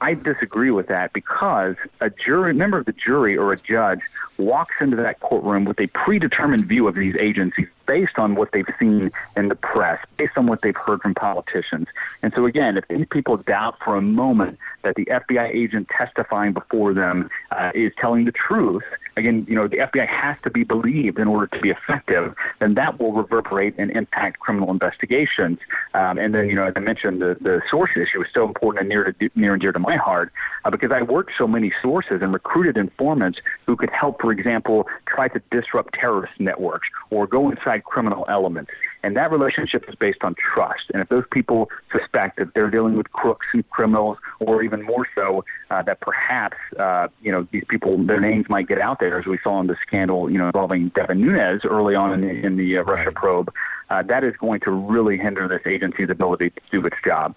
I 0.00 0.14
disagree 0.14 0.72
with 0.72 0.88
that 0.88 1.12
because 1.12 1.76
a 2.00 2.10
jury 2.10 2.52
member 2.52 2.78
of 2.78 2.86
the 2.86 2.92
jury 2.92 3.36
or 3.36 3.52
a 3.52 3.56
judge 3.56 4.00
walks 4.36 4.74
into 4.80 4.96
that 4.96 5.20
courtroom 5.20 5.64
with 5.64 5.78
a 5.78 5.86
predetermined 5.86 6.64
view 6.64 6.88
of 6.88 6.96
these 6.96 7.14
agencies 7.20 7.68
based 7.92 8.18
on 8.18 8.36
what 8.36 8.52
they've 8.52 8.74
seen 8.80 9.10
in 9.36 9.48
the 9.48 9.54
press, 9.54 10.02
based 10.16 10.32
on 10.38 10.46
what 10.46 10.62
they've 10.62 10.74
heard 10.74 11.02
from 11.02 11.14
politicians. 11.14 11.88
And 12.22 12.32
so, 12.32 12.46
again, 12.46 12.78
if 12.78 12.88
these 12.88 13.06
people 13.10 13.36
doubt 13.36 13.76
for 13.84 13.96
a 13.96 14.00
moment 14.00 14.58
that 14.80 14.94
the 14.94 15.04
FBI 15.04 15.54
agent 15.54 15.90
testifying 15.90 16.54
before 16.54 16.94
them 16.94 17.28
uh, 17.50 17.70
is 17.74 17.92
telling 17.98 18.24
the 18.24 18.32
truth, 18.32 18.82
again, 19.16 19.44
you 19.46 19.54
know, 19.54 19.68
the 19.68 19.76
FBI 19.76 20.06
has 20.06 20.40
to 20.40 20.50
be 20.50 20.64
believed 20.64 21.18
in 21.18 21.28
order 21.28 21.46
to 21.48 21.60
be 21.60 21.68
effective, 21.68 22.34
then 22.60 22.72
that 22.74 22.98
will 22.98 23.12
reverberate 23.12 23.74
and 23.76 23.90
impact 23.90 24.38
criminal 24.40 24.70
investigations. 24.70 25.58
Um, 25.92 26.16
and 26.16 26.34
then, 26.34 26.48
you 26.48 26.54
know, 26.54 26.64
as 26.64 26.72
I 26.74 26.80
mentioned, 26.80 27.20
the, 27.20 27.36
the 27.40 27.60
source 27.70 27.90
issue 27.94 28.22
is 28.22 28.28
so 28.32 28.46
important 28.46 28.80
and 28.80 28.88
near, 28.88 29.12
to, 29.12 29.30
near 29.34 29.52
and 29.52 29.60
dear 29.60 29.72
to 29.72 29.78
my 29.78 29.96
heart 29.96 30.32
uh, 30.64 30.70
because 30.70 30.92
I 30.92 31.02
worked 31.02 31.32
so 31.36 31.46
many 31.46 31.72
sources 31.82 32.22
and 32.22 32.32
recruited 32.32 32.76
informants 32.76 33.38
who 33.66 33.76
could 33.76 33.90
help, 33.90 34.20
for 34.20 34.32
example, 34.32 34.88
try 35.06 35.28
to 35.28 35.42
disrupt 35.50 35.94
terrorist 35.94 36.32
networks 36.38 36.88
or 37.10 37.26
go 37.26 37.50
inside 37.50 37.81
criminal 37.82 38.24
element. 38.28 38.68
And 39.02 39.16
that 39.16 39.32
relationship 39.32 39.88
is 39.88 39.94
based 39.94 40.22
on 40.22 40.34
trust. 40.34 40.84
And 40.92 41.02
if 41.02 41.08
those 41.08 41.24
people 41.30 41.70
suspect 41.90 42.38
that 42.38 42.54
they're 42.54 42.70
dealing 42.70 42.96
with 42.96 43.10
crooks 43.12 43.46
and 43.52 43.68
criminals, 43.70 44.18
or 44.38 44.62
even 44.62 44.82
more 44.82 45.06
so, 45.14 45.44
uh, 45.70 45.82
that 45.82 46.00
perhaps 46.00 46.56
uh, 46.78 47.08
you 47.20 47.32
know 47.32 47.46
these 47.50 47.64
people, 47.68 47.98
their 47.98 48.20
names 48.20 48.48
might 48.48 48.68
get 48.68 48.80
out 48.80 49.00
there, 49.00 49.18
as 49.18 49.26
we 49.26 49.38
saw 49.42 49.60
in 49.60 49.66
the 49.66 49.76
scandal, 49.86 50.30
you 50.30 50.38
know, 50.38 50.46
involving 50.46 50.88
Devin 50.90 51.20
Nunes 51.20 51.64
early 51.64 51.94
on 51.94 52.12
in 52.12 52.20
the, 52.20 52.46
in 52.46 52.56
the 52.56 52.78
uh, 52.78 52.82
Russia 52.82 53.10
probe, 53.12 53.52
uh, 53.90 54.02
that 54.02 54.24
is 54.24 54.36
going 54.36 54.60
to 54.60 54.70
really 54.70 55.18
hinder 55.18 55.48
this 55.48 55.62
agency's 55.66 56.10
ability 56.10 56.50
to 56.50 56.60
do 56.70 56.86
its 56.86 56.96
job. 57.04 57.34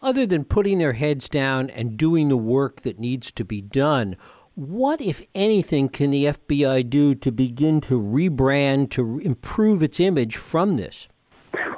Other 0.00 0.26
than 0.26 0.44
putting 0.44 0.78
their 0.78 0.94
heads 0.94 1.28
down 1.28 1.70
and 1.70 1.96
doing 1.96 2.28
the 2.28 2.36
work 2.36 2.80
that 2.82 2.98
needs 2.98 3.30
to 3.32 3.44
be 3.44 3.60
done, 3.60 4.16
what, 4.54 5.00
if 5.00 5.22
anything, 5.34 5.88
can 5.88 6.10
the 6.10 6.26
FBI 6.26 6.88
do 6.88 7.14
to 7.14 7.32
begin 7.32 7.80
to 7.82 8.00
rebrand, 8.00 8.90
to 8.90 9.18
improve 9.20 9.82
its 9.82 9.98
image 9.98 10.36
from 10.36 10.76
this? 10.76 11.08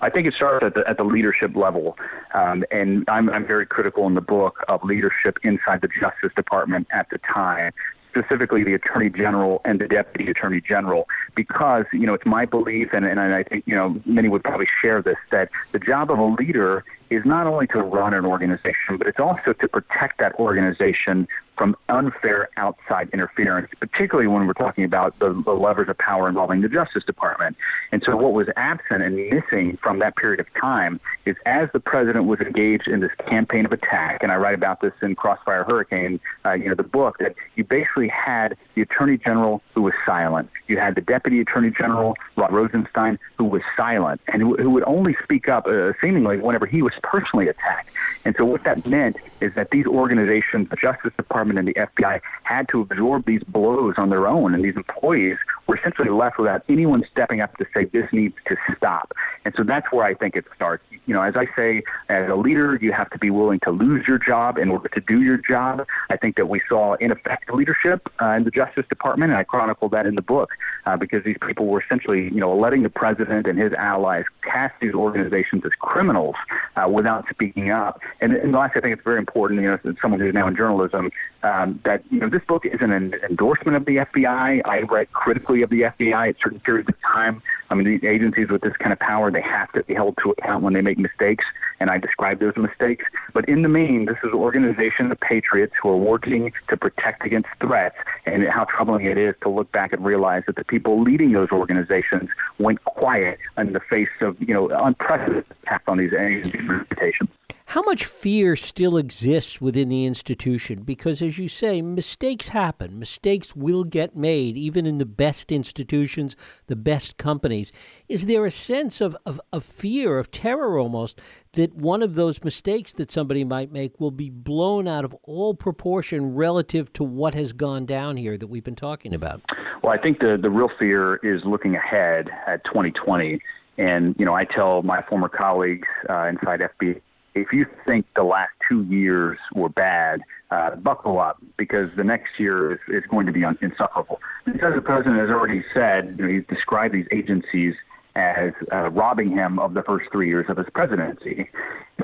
I 0.03 0.11
think 0.11 0.27
it 0.27 0.35
starts 0.35 0.65
at 0.65 0.75
the, 0.75 0.89
at 0.89 0.99
the 0.99 1.05
leadership 1.05 1.57
level. 1.57 1.97
Um, 2.35 2.65
and 2.71 3.05
I'm, 3.09 3.31
I'm 3.31 3.47
very 3.47 3.67
critical 3.67 4.07
in 4.07 4.15
the 4.15 4.21
book 4.21 4.65
of 4.69 4.85
leadership 4.85 5.39
inside 5.43 5.81
the 5.81 5.89
Justice 5.89 6.33
Department 6.37 6.87
at 6.91 7.09
the 7.11 7.19
time 7.19 7.73
specifically 8.15 8.63
the 8.63 8.75
Attorney 8.75 9.11
General 9.11 9.61
and 9.65 9.81
the 9.81 9.89
Deputy 9.89 10.31
Attorney 10.31 10.61
General, 10.61 11.09
because 11.35 11.85
you 11.93 12.07
know 12.07 12.15
it's 12.15 12.27
my 12.27 12.45
belief, 12.45 12.93
and, 12.93 13.05
and 13.05 13.19
I 13.19 13.43
think 13.43 13.65
you 13.67 13.75
know 13.75 14.01
many 14.05 14.29
would 14.29 14.45
probably 14.45 14.69
share 14.81 15.03
this, 15.03 15.17
that 15.31 15.51
the 15.73 15.81
job 15.81 16.11
of 16.11 16.19
a 16.19 16.25
leader 16.25 16.85
is 17.11 17.25
not 17.25 17.47
only 17.47 17.67
to 17.69 17.81
run 17.81 18.15
an 18.15 18.25
organization, 18.25 18.99
but 18.99 19.07
it's 19.07 19.19
also 19.19 19.53
to 19.53 19.69
protect 19.69 20.19
that 20.19 20.35
organization 20.37 21.27
from 21.57 21.77
unfair 21.89 22.49
outside 22.57 23.09
interference, 23.13 23.69
particularly 23.79 24.29
when 24.29 24.47
we're 24.47 24.53
talking 24.55 24.85
about 24.85 25.19
the, 25.19 25.33
the, 25.33 25.53
levers 25.53 25.89
of 25.89 25.97
power 25.99 26.29
involving 26.29 26.61
the 26.61 26.69
Justice 26.69 27.05
Department. 27.05 27.57
And 27.93 28.03
so, 28.05 28.17
what 28.17 28.33
was 28.33 28.49
absent 28.57 29.03
and 29.03 29.17
missing 29.17 29.79
from 29.83 30.01
that 30.01 30.17
period 30.17 30.41
of 30.41 30.53
time 30.55 31.01
is 31.27 31.37
as 31.47 31.69
the 31.73 31.81
president 31.81 32.27
was 32.27 32.41
engaged 32.41 32.89
in 32.89 33.01
this 33.01 33.13
campaign 33.29 33.65
of 33.65 33.73
attack, 33.73 34.23
and 34.23 34.33
I 34.33 34.37
write 34.37 34.55
about 34.55 34.81
this 34.81 34.93
in 35.03 35.15
Crossfire 35.15 35.65
Hurricane, 35.65 36.21
uh, 36.45 36.53
you 36.53 36.69
know, 36.69 36.75
the 36.75 36.83
book, 36.83 37.19
that 37.19 37.35
you 37.55 37.65
basically 37.65 38.09
had 38.09 38.57
the 38.75 38.83
Attorney 38.83 39.17
General 39.17 39.63
who 39.75 39.83
was 39.83 39.95
silent. 40.05 40.51
You 40.67 40.79
had 40.79 40.95
the 40.95 41.01
Deputy 41.01 41.41
Attorney 41.41 41.71
General, 41.71 42.17
Rod 42.37 42.53
Rosenstein, 42.53 43.19
who 43.39 43.45
was 43.45 43.63
silent 43.77 44.21
and 44.29 44.43
who, 44.43 44.57
who 44.57 44.71
would 44.71 44.85
only 44.85 45.17
speak 45.23 45.49
up 45.49 45.67
uh, 45.67 45.93
seemingly 46.01 46.39
whenever 46.39 46.67
he 46.67 46.83
was 46.83 46.93
personally 47.03 47.49
attacked. 47.49 47.91
And 48.25 48.35
so, 48.37 48.45
what 48.45 48.65
that 48.65 48.87
meant 48.87 49.17
is 49.41 49.55
that 49.55 49.71
these 49.71 49.87
organizations, 49.87 50.69
the 50.69 50.77
Justice 50.77 51.13
Department 51.17 51.44
and 51.51 51.69
the 51.69 51.75
FBI, 51.75 52.21
had 52.43 52.69
to 52.69 52.81
absorb 52.81 53.27
these 53.27 53.43
blows 53.45 53.95
on 53.97 54.11
their 54.11 54.27
own, 54.27 54.55
and 54.55 54.65
these 54.65 54.77
employees 54.77 55.37
were 55.67 55.77
essentially 55.77 56.11
left 56.11 56.39
without 56.39 56.63
anyone 56.69 57.05
stepping 57.11 57.41
up 57.41 57.57
to 57.59 57.67
say 57.75 57.85
this 57.85 58.11
needs 58.13 58.35
to 58.47 58.57
stop. 58.77 59.13
And 59.45 59.55
so 59.57 59.63
that's 59.63 59.91
where 59.93 60.05
I 60.05 60.15
think 60.15 60.37
it 60.37 60.45
starts. 60.55 60.85
You 61.07 61.15
know, 61.15 61.23
as 61.23 61.37
I 61.37 61.47
say, 61.55 61.83
as 62.09 62.29
a 62.29 62.35
leader, 62.35 62.79
you 62.81 62.93
have 62.93 63.11
to 63.11 63.19
be 63.19 63.31
willing 63.31 63.61
to 63.61 63.71
lose 63.71 64.07
your 64.07 64.19
job 64.19 64.59
in 64.59 64.71
order 64.71 64.89
to 64.89 65.01
do 65.01 65.23
your 65.23 65.37
job. 65.37 65.87
I 66.11 66.17
think 66.17 66.37
that 66.37 66.49
we 66.49 66.61
saw 66.69 66.95
ineffective 66.95 67.55
leadership 67.55 68.09
uh, 68.21 68.29
in 68.31 68.45
the 68.45 68.51
Justice 68.51 68.87
Department, 68.89 69.33
and 69.33 69.39
I 69.39 69.45
chronicled 69.45 69.93
that 69.93 70.07
in 70.07 70.15
the 70.15 70.23
book 70.23 70.51
uh, 70.87 70.97
because 70.97 71.25
these 71.25 71.37
people 71.47 71.67
were 71.67 71.83
essentially, 71.83 72.25
you 72.25 72.41
know, 72.41 72.55
letting 72.57 72.83
the 72.83 72.91
president 72.91 73.47
and 73.47 73.59
his 73.59 73.73
allies 73.73 74.25
cast 74.43 74.75
these 74.81 74.95
organizations 74.95 75.65
as 75.65 75.73
criminals 75.79 76.37
uh, 76.77 76.89
without 76.89 77.29
speaking 77.29 77.71
up. 77.71 78.01
And, 78.21 78.33
and 78.35 78.53
last, 78.53 78.77
I 78.77 78.81
think 78.81 78.95
it's 78.95 79.05
very 79.05 79.19
important, 79.19 79.61
you 79.61 79.69
know, 79.69 79.79
as 79.83 79.97
someone 80.01 80.21
who's 80.21 80.35
now 80.35 80.49
in 80.49 80.57
journalism, 80.57 81.11
um, 81.45 81.79
that 81.85 82.03
you 82.11 82.19
know 82.19 82.29
this 82.29 82.43
book 82.45 82.65
isn't 82.65 82.91
an 82.91 83.15
endorsement 83.29 83.77
of 83.77 83.85
the 83.85 83.97
FBI. 83.99 84.63
I 84.65 84.81
write 84.83 85.13
critically 85.13 85.63
of 85.63 85.71
the 85.71 85.83
FBI 85.83 86.31
at 86.31 86.37
certain 86.43 86.59
periods 86.61 86.89
of 86.89 87.01
time. 87.03 87.43
I 87.71 87.75
mean, 87.75 87.87
these 87.87 88.03
agencies 88.03 88.49
with 88.49 88.63
this 88.63 88.77
kind 88.79 88.93
of 88.93 88.99
power, 88.99 89.31
they 89.31 89.43
have 89.43 89.71
to 89.73 89.83
be 89.85 89.95
held 89.95 90.17
to 90.23 90.31
account 90.31 90.65
when 90.65 90.73
they 90.73 90.81
make 90.81 90.99
mistakes, 90.99 91.45
and 91.85 91.91
I 91.91 91.99
describe 91.99 92.41
those 92.41 92.57
mistakes. 92.57 93.05
But 93.35 93.47
in 93.47 93.61
the 93.61 93.69
main, 93.69 94.07
this 94.07 94.17
is 94.25 94.33
an 94.33 94.39
organization 94.39 95.13
of 95.13 95.21
patriots 95.21 95.75
who 95.83 95.91
are 95.91 95.99
working 95.99 96.51
to 96.69 96.79
protect 96.79 97.27
against 97.27 97.51
threats, 97.61 97.97
and 98.25 98.43
how 98.49 98.65
troubling 98.65 99.05
it 99.05 99.19
is 99.19 99.35
to 99.43 99.51
look 99.51 99.71
back 99.71 99.93
and 99.93 100.03
realize 100.03 100.45
that 100.47 100.57
the 100.57 100.65
people 100.65 101.03
leading 101.03 101.33
those 101.33 101.51
organizations 101.51 102.31
went 102.59 102.83
quiet 102.87 103.39
in 103.59 103.75
the 103.75 103.81
face 103.81 104.09
of, 104.23 104.35
you 104.41 104.55
know, 104.55 104.71
unprecedented 104.71 105.45
attacks 105.63 105.85
on 105.87 105.99
these 105.99 106.13
reputations. 106.13 107.29
How 107.67 107.83
much 107.83 108.05
fear 108.05 108.57
still 108.57 108.97
exists 108.97 109.61
within 109.61 109.89
the 109.89 110.05
institution? 110.05 110.83
Because, 110.83 111.21
as 111.23 111.39
you 111.39 111.49
say, 111.49 111.83
mistakes 111.83 112.49
happen. 112.49 112.99
Mistakes 112.99 113.57
will 113.57 113.85
get 113.85 114.15
made, 114.15 114.57
even 114.57 114.87
in 114.87 114.99
the 114.99 115.07
best 115.07 115.51
institutions, 115.51 116.37
the 116.67 116.77
best 116.77 117.17
companies. 117.17 117.73
Is 118.09 118.27
there 118.27 118.45
a 118.45 118.51
sense 118.51 119.01
of, 119.01 119.17
of, 119.27 119.41
of 119.53 119.65
fear, 119.65 120.19
of 120.19 120.31
terror 120.31 120.79
almost, 120.79 121.21
that 121.55 121.75
one 121.75 122.03
of 122.03 122.15
those 122.15 122.43
mistakes 122.45 122.93
that 122.95 123.11
somebody 123.11 123.45
might 123.45 123.73
make 123.73 123.99
will 124.01 124.11
be 124.11 124.31
blown 124.31 124.87
out 124.87 125.05
of 125.05 125.15
all 125.23 125.55
proportion 125.55 126.35
relative 126.35 126.93
to 126.95 127.05
what 127.05 127.35
has 127.35 127.53
gone 127.53 127.87
down 127.87 128.17
here 128.17 128.37
that 128.37 128.47
we've 128.47 128.65
been 128.65 128.77
talking 128.77 129.15
about? 129.15 129.41
Well, 129.83 129.93
I 129.93 129.99
think 129.99 130.21
the, 130.21 130.39
the 130.41 130.51
real 130.51 130.71
fear 130.79 131.17
is 131.17 131.45
looking 131.45 131.75
ahead 131.75 132.29
at 132.47 132.65
2020. 132.65 133.41
And, 133.77 134.15
you 134.19 134.25
know, 134.25 134.35
I 134.35 134.45
tell 134.45 134.83
my 134.83 135.03
former 135.03 135.29
colleagues 135.29 135.89
uh, 136.09 136.27
inside 136.27 136.61
FBI 136.61 137.01
if 137.35 137.53
you 137.53 137.67
think 137.85 138.07
the 138.15 138.23
last 138.23 138.53
two 138.69 138.85
years 138.85 139.39
were 139.55 139.69
bad, 139.69 140.23
uh, 140.51 140.77
buckle 140.77 141.19
up 141.19 141.39
because 141.57 141.95
the 141.97 142.05
next 142.05 142.39
year 142.39 142.75
is, 142.75 142.79
is 142.89 143.05
going 143.11 143.27
to 143.27 143.33
be 143.33 143.45
un- 143.45 143.59
insufferable. 143.61 144.21
Because 144.45 144.75
the 144.75 144.81
president 144.81 145.19
has 145.19 145.31
already 145.31 145.65
said, 145.75 146.15
you 146.17 146.25
know, 146.25 146.33
he's 146.33 146.47
described 146.47 146.95
these 146.95 147.09
agencies 147.11 147.75
as 148.17 148.53
uh, 148.73 148.91
robbing 148.91 149.31
him 149.31 149.59
of 149.59 149.75
the 149.75 149.83
first 149.83 150.11
three 150.13 150.29
years 150.29 150.47
of 150.49 150.57
his 150.57 150.67
presidency. 150.75 151.51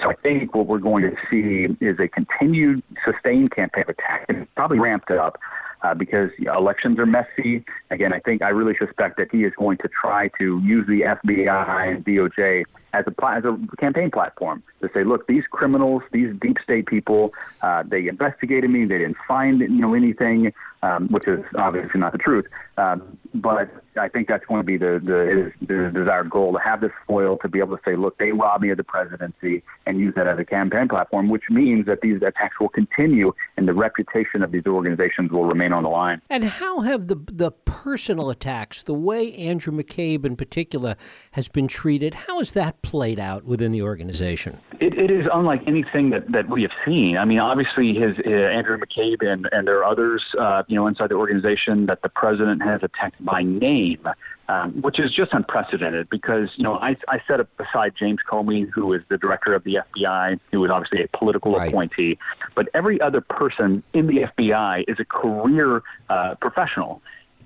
So 0.02 0.10
I 0.10 0.14
think 0.14 0.54
what 0.54 0.66
we're 0.66 0.78
going 0.78 1.02
to 1.04 1.16
see 1.30 1.76
is 1.84 1.98
a 1.98 2.08
continued 2.08 2.82
sustained 3.04 3.52
campaign 3.52 3.82
of 3.82 3.90
attack 3.90 4.26
and 4.28 4.52
probably 4.54 4.78
ramped 4.78 5.10
up 5.10 5.38
uh, 5.82 5.94
because 5.94 6.30
elections 6.38 6.98
are 6.98 7.06
messy. 7.06 7.64
Again, 7.90 8.12
I 8.12 8.20
think 8.20 8.42
I 8.42 8.50
really 8.50 8.76
suspect 8.76 9.16
that 9.16 9.30
he 9.32 9.44
is 9.44 9.52
going 9.56 9.78
to 9.78 9.88
try 9.88 10.28
to 10.38 10.60
use 10.60 10.86
the 10.86 11.02
FBI 11.02 11.94
and 11.94 12.04
DOJ 12.04 12.64
as 12.92 13.04
a 13.06 13.26
as 13.26 13.44
a 13.44 13.58
campaign 13.76 14.10
platform 14.10 14.62
to 14.82 14.90
say, 14.92 15.04
look, 15.04 15.26
these 15.26 15.44
criminals, 15.50 16.02
these 16.12 16.34
deep 16.40 16.58
state 16.62 16.86
people, 16.86 17.32
uh, 17.62 17.82
they 17.86 18.08
investigated 18.08 18.70
me, 18.70 18.84
they 18.84 18.98
didn't 18.98 19.16
find 19.26 19.60
you 19.60 19.68
know 19.68 19.94
anything. 19.94 20.52
Um, 20.82 21.08
which 21.08 21.26
is 21.26 21.44
obviously 21.56 22.00
not 22.00 22.12
the 22.12 22.18
truth. 22.18 22.46
Um, 22.76 23.18
but 23.34 23.70
I 23.96 24.08
think 24.08 24.28
that's 24.28 24.44
going 24.46 24.60
to 24.60 24.64
be 24.64 24.76
the, 24.76 25.00
the, 25.02 25.52
the 25.66 25.90
desired 25.90 26.30
goal 26.30 26.52
to 26.52 26.58
have 26.58 26.80
this 26.80 26.92
foil 27.06 27.36
to 27.38 27.48
be 27.48 27.58
able 27.58 27.76
to 27.76 27.82
say, 27.84 27.96
look, 27.96 28.18
they 28.18 28.32
robbed 28.32 28.62
me 28.62 28.70
of 28.70 28.76
the 28.76 28.84
presidency 28.84 29.62
and 29.86 30.00
use 30.00 30.14
that 30.14 30.26
as 30.26 30.38
a 30.38 30.44
campaign 30.44 30.88
platform, 30.88 31.28
which 31.28 31.44
means 31.50 31.86
that 31.86 32.00
these 32.00 32.22
attacks 32.22 32.58
will 32.58 32.68
continue 32.68 33.32
and 33.56 33.68
the 33.68 33.74
reputation 33.74 34.42
of 34.42 34.52
these 34.52 34.66
organizations 34.66 35.30
will 35.30 35.44
remain 35.44 35.72
on 35.72 35.82
the 35.82 35.88
line. 35.88 36.20
And 36.30 36.44
how 36.44 36.80
have 36.80 37.08
the 37.08 37.16
the 37.30 37.50
personal 37.50 38.30
attacks, 38.30 38.82
the 38.82 38.94
way 38.94 39.32
Andrew 39.34 39.72
McCabe 39.72 40.24
in 40.24 40.36
particular 40.36 40.96
has 41.32 41.48
been 41.48 41.68
treated, 41.68 42.14
how 42.14 42.38
has 42.38 42.52
that 42.52 42.82
played 42.82 43.18
out 43.20 43.44
within 43.44 43.72
the 43.72 43.82
organization? 43.82 44.58
It, 44.80 44.98
it 44.98 45.10
is 45.10 45.26
unlike 45.32 45.62
anything 45.66 46.10
that, 46.10 46.30
that 46.32 46.48
we 46.48 46.62
have 46.62 46.72
seen. 46.84 47.16
I 47.16 47.24
mean, 47.24 47.38
obviously, 47.38 47.94
his 47.94 48.18
uh, 48.18 48.30
Andrew 48.30 48.78
McCabe 48.78 49.26
and, 49.26 49.48
and 49.52 49.66
there 49.66 49.78
are 49.78 49.84
others, 49.84 50.22
uh, 50.38 50.62
you 50.70 50.76
know, 50.76 50.86
inside 50.86 51.08
the 51.08 51.16
organization 51.16 51.86
that 51.86 52.02
the 52.02 52.08
president 52.08 52.62
has 52.62 52.82
attacked 52.82 53.22
by 53.24 53.42
name 53.42 54.06
um, 54.50 54.72
which 54.82 54.98
is 54.98 55.12
just 55.14 55.32
unprecedented 55.32 56.10
because, 56.10 56.48
you 56.56 56.64
know, 56.64 56.74
I, 56.74 56.96
I 57.06 57.22
set 57.28 57.38
aside 57.60 57.94
James 57.96 58.18
Comey, 58.28 58.68
who 58.68 58.92
is 58.94 59.02
the 59.08 59.16
director 59.16 59.54
of 59.54 59.62
the 59.62 59.78
FBI, 59.94 60.40
who 60.50 60.64
is 60.64 60.72
obviously 60.72 61.04
a 61.04 61.08
political 61.16 61.54
right. 61.54 61.68
appointee, 61.68 62.18
but 62.56 62.68
every 62.74 63.00
other 63.00 63.20
person 63.20 63.84
in 63.92 64.08
the 64.08 64.28
FBI 64.36 64.86
is 64.88 64.98
a 64.98 65.04
career 65.04 65.82
uh, 66.08 66.34
professional. 66.40 67.00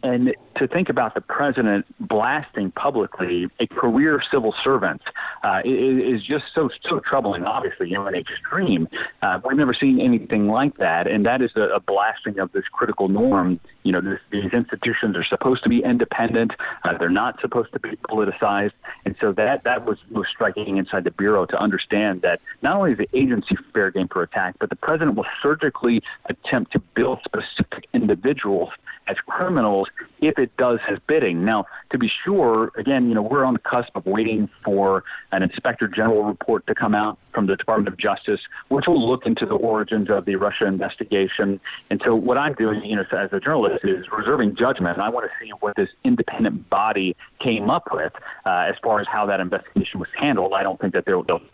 And 0.05 0.35
to 0.57 0.69
think 0.69 0.91
about 0.91 1.15
the 1.15 1.23
president 1.23 1.87
blasting 1.99 2.71
publicly 2.73 3.49
a 3.59 3.67
career 3.67 4.23
civil 4.31 4.55
servant 4.63 5.01
uh, 5.43 5.63
is, 5.65 6.23
just 6.23 6.45
so 6.55 6.69
so 6.87 7.01
troubling. 7.01 7.45
Obviously, 7.45 7.89
you 7.89 7.95
know, 7.95 8.05
an 8.05 8.15
extreme. 8.15 8.87
Uh, 9.23 9.41
we've 9.43 9.57
never 9.57 9.73
seen 9.73 10.01
anything 10.01 10.49
like 10.49 10.77
that, 10.77 11.07
and 11.07 11.25
that 11.25 11.41
is 11.41 11.53
a, 11.57 11.63
a 11.63 11.81
blasting 11.81 12.39
of 12.39 12.53
this 12.53 12.65
critical 12.71 13.09
norm. 13.09 13.59
You 13.83 13.93
know, 13.93 14.03
this, 14.03 14.21
these 14.31 14.53
institutions 14.53 15.17
are 15.17 15.25
supposed 15.25 15.63
to 15.63 15.71
be 15.71 15.83
independent. 15.83 16.53
Uh, 16.85 16.99
they're 16.99 17.09
not 17.09 17.41
supposed 17.41 17.73
to 17.73 17.81
be 17.81 17.97
politicized, 18.09 18.73
and 19.07 19.17
so 19.23 19.33
that 19.33 19.65
that 19.65 19.87
was 19.87 19.97
most 20.11 20.29
striking 20.29 20.77
inside 20.77 21.05
the 21.05 21.13
bureau 21.13 21.47
to 21.47 21.59
understand 21.59 22.21
that 22.23 22.41
not 22.61 22.77
only 22.77 22.93
is 22.93 22.99
the 22.99 23.09
agency 23.15 23.57
fair 23.73 23.91
game 23.91 24.09
for 24.09 24.23
attack, 24.23 24.57
but 24.59 24.69
the 24.69 24.77
president 24.77 25.17
will 25.17 25.27
surgically 25.43 26.03
attempt 26.27 26.73
to 26.73 26.79
build 26.79 27.21
specific 27.25 27.89
individuals 27.95 28.69
as 29.07 29.17
criminals 29.27 29.89
if 30.21 30.39
it 30.39 30.57
does 30.57 30.81
his 30.89 30.99
bidding. 31.07 31.45
Now, 31.45 31.67
to 31.91 31.99
be 31.99 32.11
sure, 32.25 32.73
again, 32.77 33.09
you 33.09 33.15
know, 33.15 33.23
we're 33.23 33.45
on 33.45 33.55
the 33.55 33.61
cusp 33.61 33.95
of 33.95 34.07
waiting 34.07 34.49
for 34.63 35.05
an 35.33 35.43
inspector 35.43 35.89
general 35.89 36.25
report 36.25 36.67
to 36.67 36.75
come 36.75 36.95
out 36.95 37.19
from 37.33 37.47
the 37.47 37.57
Department 37.57 37.89
of 37.89 37.99
Justice, 37.99 38.41
which 38.69 38.87
will 38.87 39.07
look 39.07 39.27
into 39.27 39.47
the 39.47 39.55
origins 39.55 40.11
of 40.11 40.25
the 40.25 40.37
Russia 40.37 40.67
investigation. 40.67 41.61
And 41.91 42.01
so, 42.05 42.15
what 42.15 42.39
I'm 42.39 42.55
doing, 42.55 42.85
you 42.85 42.97
know, 42.97 43.05
as 43.13 43.33
a 43.33 43.41
journalist, 43.41 43.85
is 43.85 44.11
reserving 44.11 44.57
judgment. 44.57 44.99
I 44.99 45.09
want 45.11 45.31
to 45.31 45.45
see 45.45 45.51
what 45.61 45.77
this 45.77 45.91
independent 46.05 46.71
body 46.71 47.17
came 47.41 47.71
up 47.71 47.89
with 47.93 48.13
uh, 48.47 48.67
as 48.69 48.77
far 48.83 49.01
as 49.01 49.07
how 49.07 49.27
that 49.27 49.41
investigation 49.41 50.01
was 50.01 50.09
handled. 50.17 50.53
I 50.55 50.63
don't 50.63 50.81
think 50.81 50.95
that 50.95 51.05
there 51.05 51.17
will 51.17 51.25
be 51.25 51.51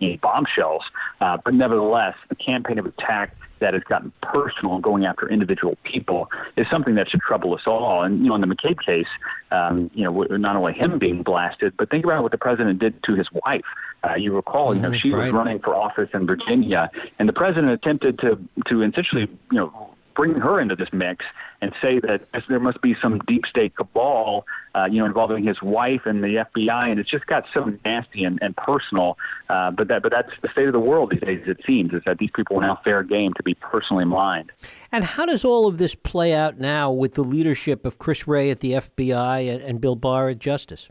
any 0.00 0.16
bombshells, 0.16 0.82
uh, 1.20 1.38
but 1.44 1.54
nevertheless, 1.54 2.14
the 2.28 2.34
campaign 2.34 2.78
of 2.78 2.86
attack 2.86 3.36
that 3.60 3.74
has 3.74 3.82
gotten 3.84 4.12
personal 4.22 4.74
and 4.74 4.82
going 4.82 5.04
after 5.04 5.28
individual 5.28 5.76
people 5.84 6.30
is 6.56 6.66
something 6.70 6.94
that 6.96 7.08
should 7.08 7.20
trouble 7.20 7.54
us 7.54 7.62
all. 7.66 8.02
And 8.02 8.20
you 8.22 8.28
know, 8.28 8.34
in 8.34 8.40
the 8.40 8.46
McCabe 8.46 8.84
case, 8.84 9.06
um, 9.50 9.90
you 9.94 10.04
know, 10.04 10.22
not 10.36 10.56
only 10.56 10.72
him 10.72 10.98
being 10.98 11.22
blasted, 11.22 11.74
but 11.76 11.90
think 11.90 12.04
about 12.04 12.22
what 12.22 12.32
the 12.32 12.38
president 12.38 12.78
did 12.78 13.02
to 13.04 13.14
his 13.14 13.28
wife. 13.44 13.64
Uh, 14.02 14.14
you 14.14 14.34
recall, 14.34 14.74
you 14.74 14.80
know, 14.80 14.88
mm-hmm, 14.88 14.96
she 14.96 15.10
was 15.10 15.30
running 15.30 15.58
for 15.58 15.74
office 15.74 16.08
in 16.14 16.26
Virginia, 16.26 16.90
and 17.18 17.28
the 17.28 17.32
president 17.32 17.70
attempted 17.72 18.18
to 18.18 18.38
to 18.66 18.82
essentially, 18.82 19.28
you 19.52 19.58
know, 19.58 19.90
bring 20.14 20.34
her 20.34 20.60
into 20.60 20.74
this 20.74 20.92
mix 20.92 21.24
and 21.62 21.74
say 21.82 22.00
that 22.00 22.22
there 22.48 22.60
must 22.60 22.80
be 22.80 22.96
some 23.02 23.18
deep 23.26 23.44
state 23.46 23.76
cabal, 23.76 24.46
uh, 24.74 24.86
you 24.90 24.98
know, 24.98 25.04
involving 25.04 25.44
his 25.44 25.60
wife 25.60 26.02
and 26.06 26.22
the 26.24 26.46
FBI, 26.54 26.90
and 26.90 26.98
it's 26.98 27.10
just 27.10 27.26
got 27.26 27.46
so 27.52 27.72
nasty 27.84 28.24
and, 28.24 28.38
and 28.42 28.56
personal. 28.56 29.18
Uh, 29.48 29.70
but 29.70 29.88
that, 29.88 30.02
but 30.02 30.10
that's 30.10 30.30
the 30.42 30.48
state 30.50 30.66
of 30.66 30.72
the 30.72 30.80
world 30.80 31.10
these 31.10 31.20
days. 31.20 31.42
It 31.46 31.60
seems 31.66 31.92
is 31.92 32.02
that 32.06 32.18
these 32.18 32.30
people 32.34 32.58
are 32.58 32.62
now 32.62 32.80
fair 32.82 33.02
game 33.02 33.32
to 33.34 33.42
be 33.42 33.54
personally 33.54 34.04
maligned. 34.04 34.52
And 34.90 35.04
how 35.04 35.26
does 35.26 35.44
all 35.44 35.66
of 35.66 35.78
this 35.78 35.94
play 35.94 36.32
out 36.32 36.58
now 36.58 36.90
with 36.90 37.14
the 37.14 37.24
leadership 37.24 37.84
of 37.84 37.98
Chris 37.98 38.26
Wray 38.26 38.50
at 38.50 38.60
the 38.60 38.72
FBI 38.72 39.52
and, 39.52 39.62
and 39.62 39.80
Bill 39.80 39.96
Barr 39.96 40.30
at 40.30 40.38
Justice? 40.38 40.88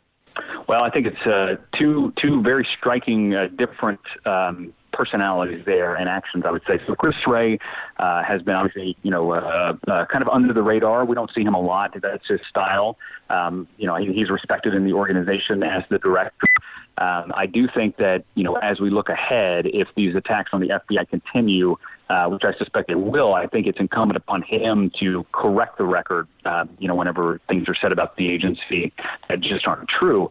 Well, 0.67 0.83
I 0.83 0.91
think 0.91 1.07
it's 1.07 1.25
uh, 1.25 1.55
two 1.79 2.13
two 2.21 2.43
very 2.43 2.67
striking, 2.77 3.33
uh, 3.33 3.47
different 3.47 4.01
um, 4.25 4.71
personalities 4.99 5.63
there 5.65 5.95
and 5.95 6.09
actions, 6.09 6.43
I 6.45 6.51
would 6.51 6.63
say. 6.67 6.77
So 6.85 6.93
Chris 6.93 7.15
Wray 7.25 7.57
uh, 7.99 8.21
has 8.21 8.41
been 8.41 8.55
obviously, 8.55 8.97
you 9.01 9.11
know, 9.11 9.31
uh, 9.31 9.77
uh, 9.87 10.05
kind 10.07 10.21
of 10.21 10.27
under 10.27 10.51
the 10.51 10.61
radar. 10.61 11.05
We 11.05 11.15
don't 11.15 11.31
see 11.33 11.41
him 11.41 11.53
a 11.53 11.61
lot. 11.61 11.95
That's 12.01 12.27
his 12.27 12.41
style. 12.49 12.97
Um, 13.29 13.65
you 13.77 13.87
know, 13.87 13.95
he, 13.95 14.11
he's 14.11 14.29
respected 14.29 14.73
in 14.73 14.83
the 14.83 14.91
organization 14.91 15.63
as 15.63 15.83
the 15.89 15.99
director. 15.99 16.47
Um, 16.97 17.31
I 17.33 17.45
do 17.45 17.69
think 17.73 17.95
that, 17.97 18.25
you 18.35 18.43
know, 18.43 18.55
as 18.55 18.81
we 18.81 18.89
look 18.89 19.07
ahead, 19.07 19.67
if 19.67 19.87
these 19.95 20.15
attacks 20.15 20.49
on 20.51 20.59
the 20.59 20.67
FBI 20.67 21.07
continue, 21.09 21.77
uh, 22.09 22.27
which 22.27 22.43
I 22.43 22.53
suspect 22.55 22.91
it 22.91 22.99
will, 22.99 23.33
I 23.33 23.47
think 23.47 23.67
it's 23.67 23.79
incumbent 23.79 24.17
upon 24.17 24.41
him 24.41 24.91
to 24.99 25.25
correct 25.31 25.77
the 25.77 25.85
record, 25.85 26.27
uh, 26.43 26.65
you 26.77 26.89
know, 26.89 26.95
whenever 26.95 27.39
things 27.47 27.69
are 27.69 27.75
said 27.75 27.93
about 27.93 28.17
the 28.17 28.29
agency 28.29 28.91
that 29.29 29.39
just 29.39 29.65
aren't 29.65 29.87
true 29.87 30.29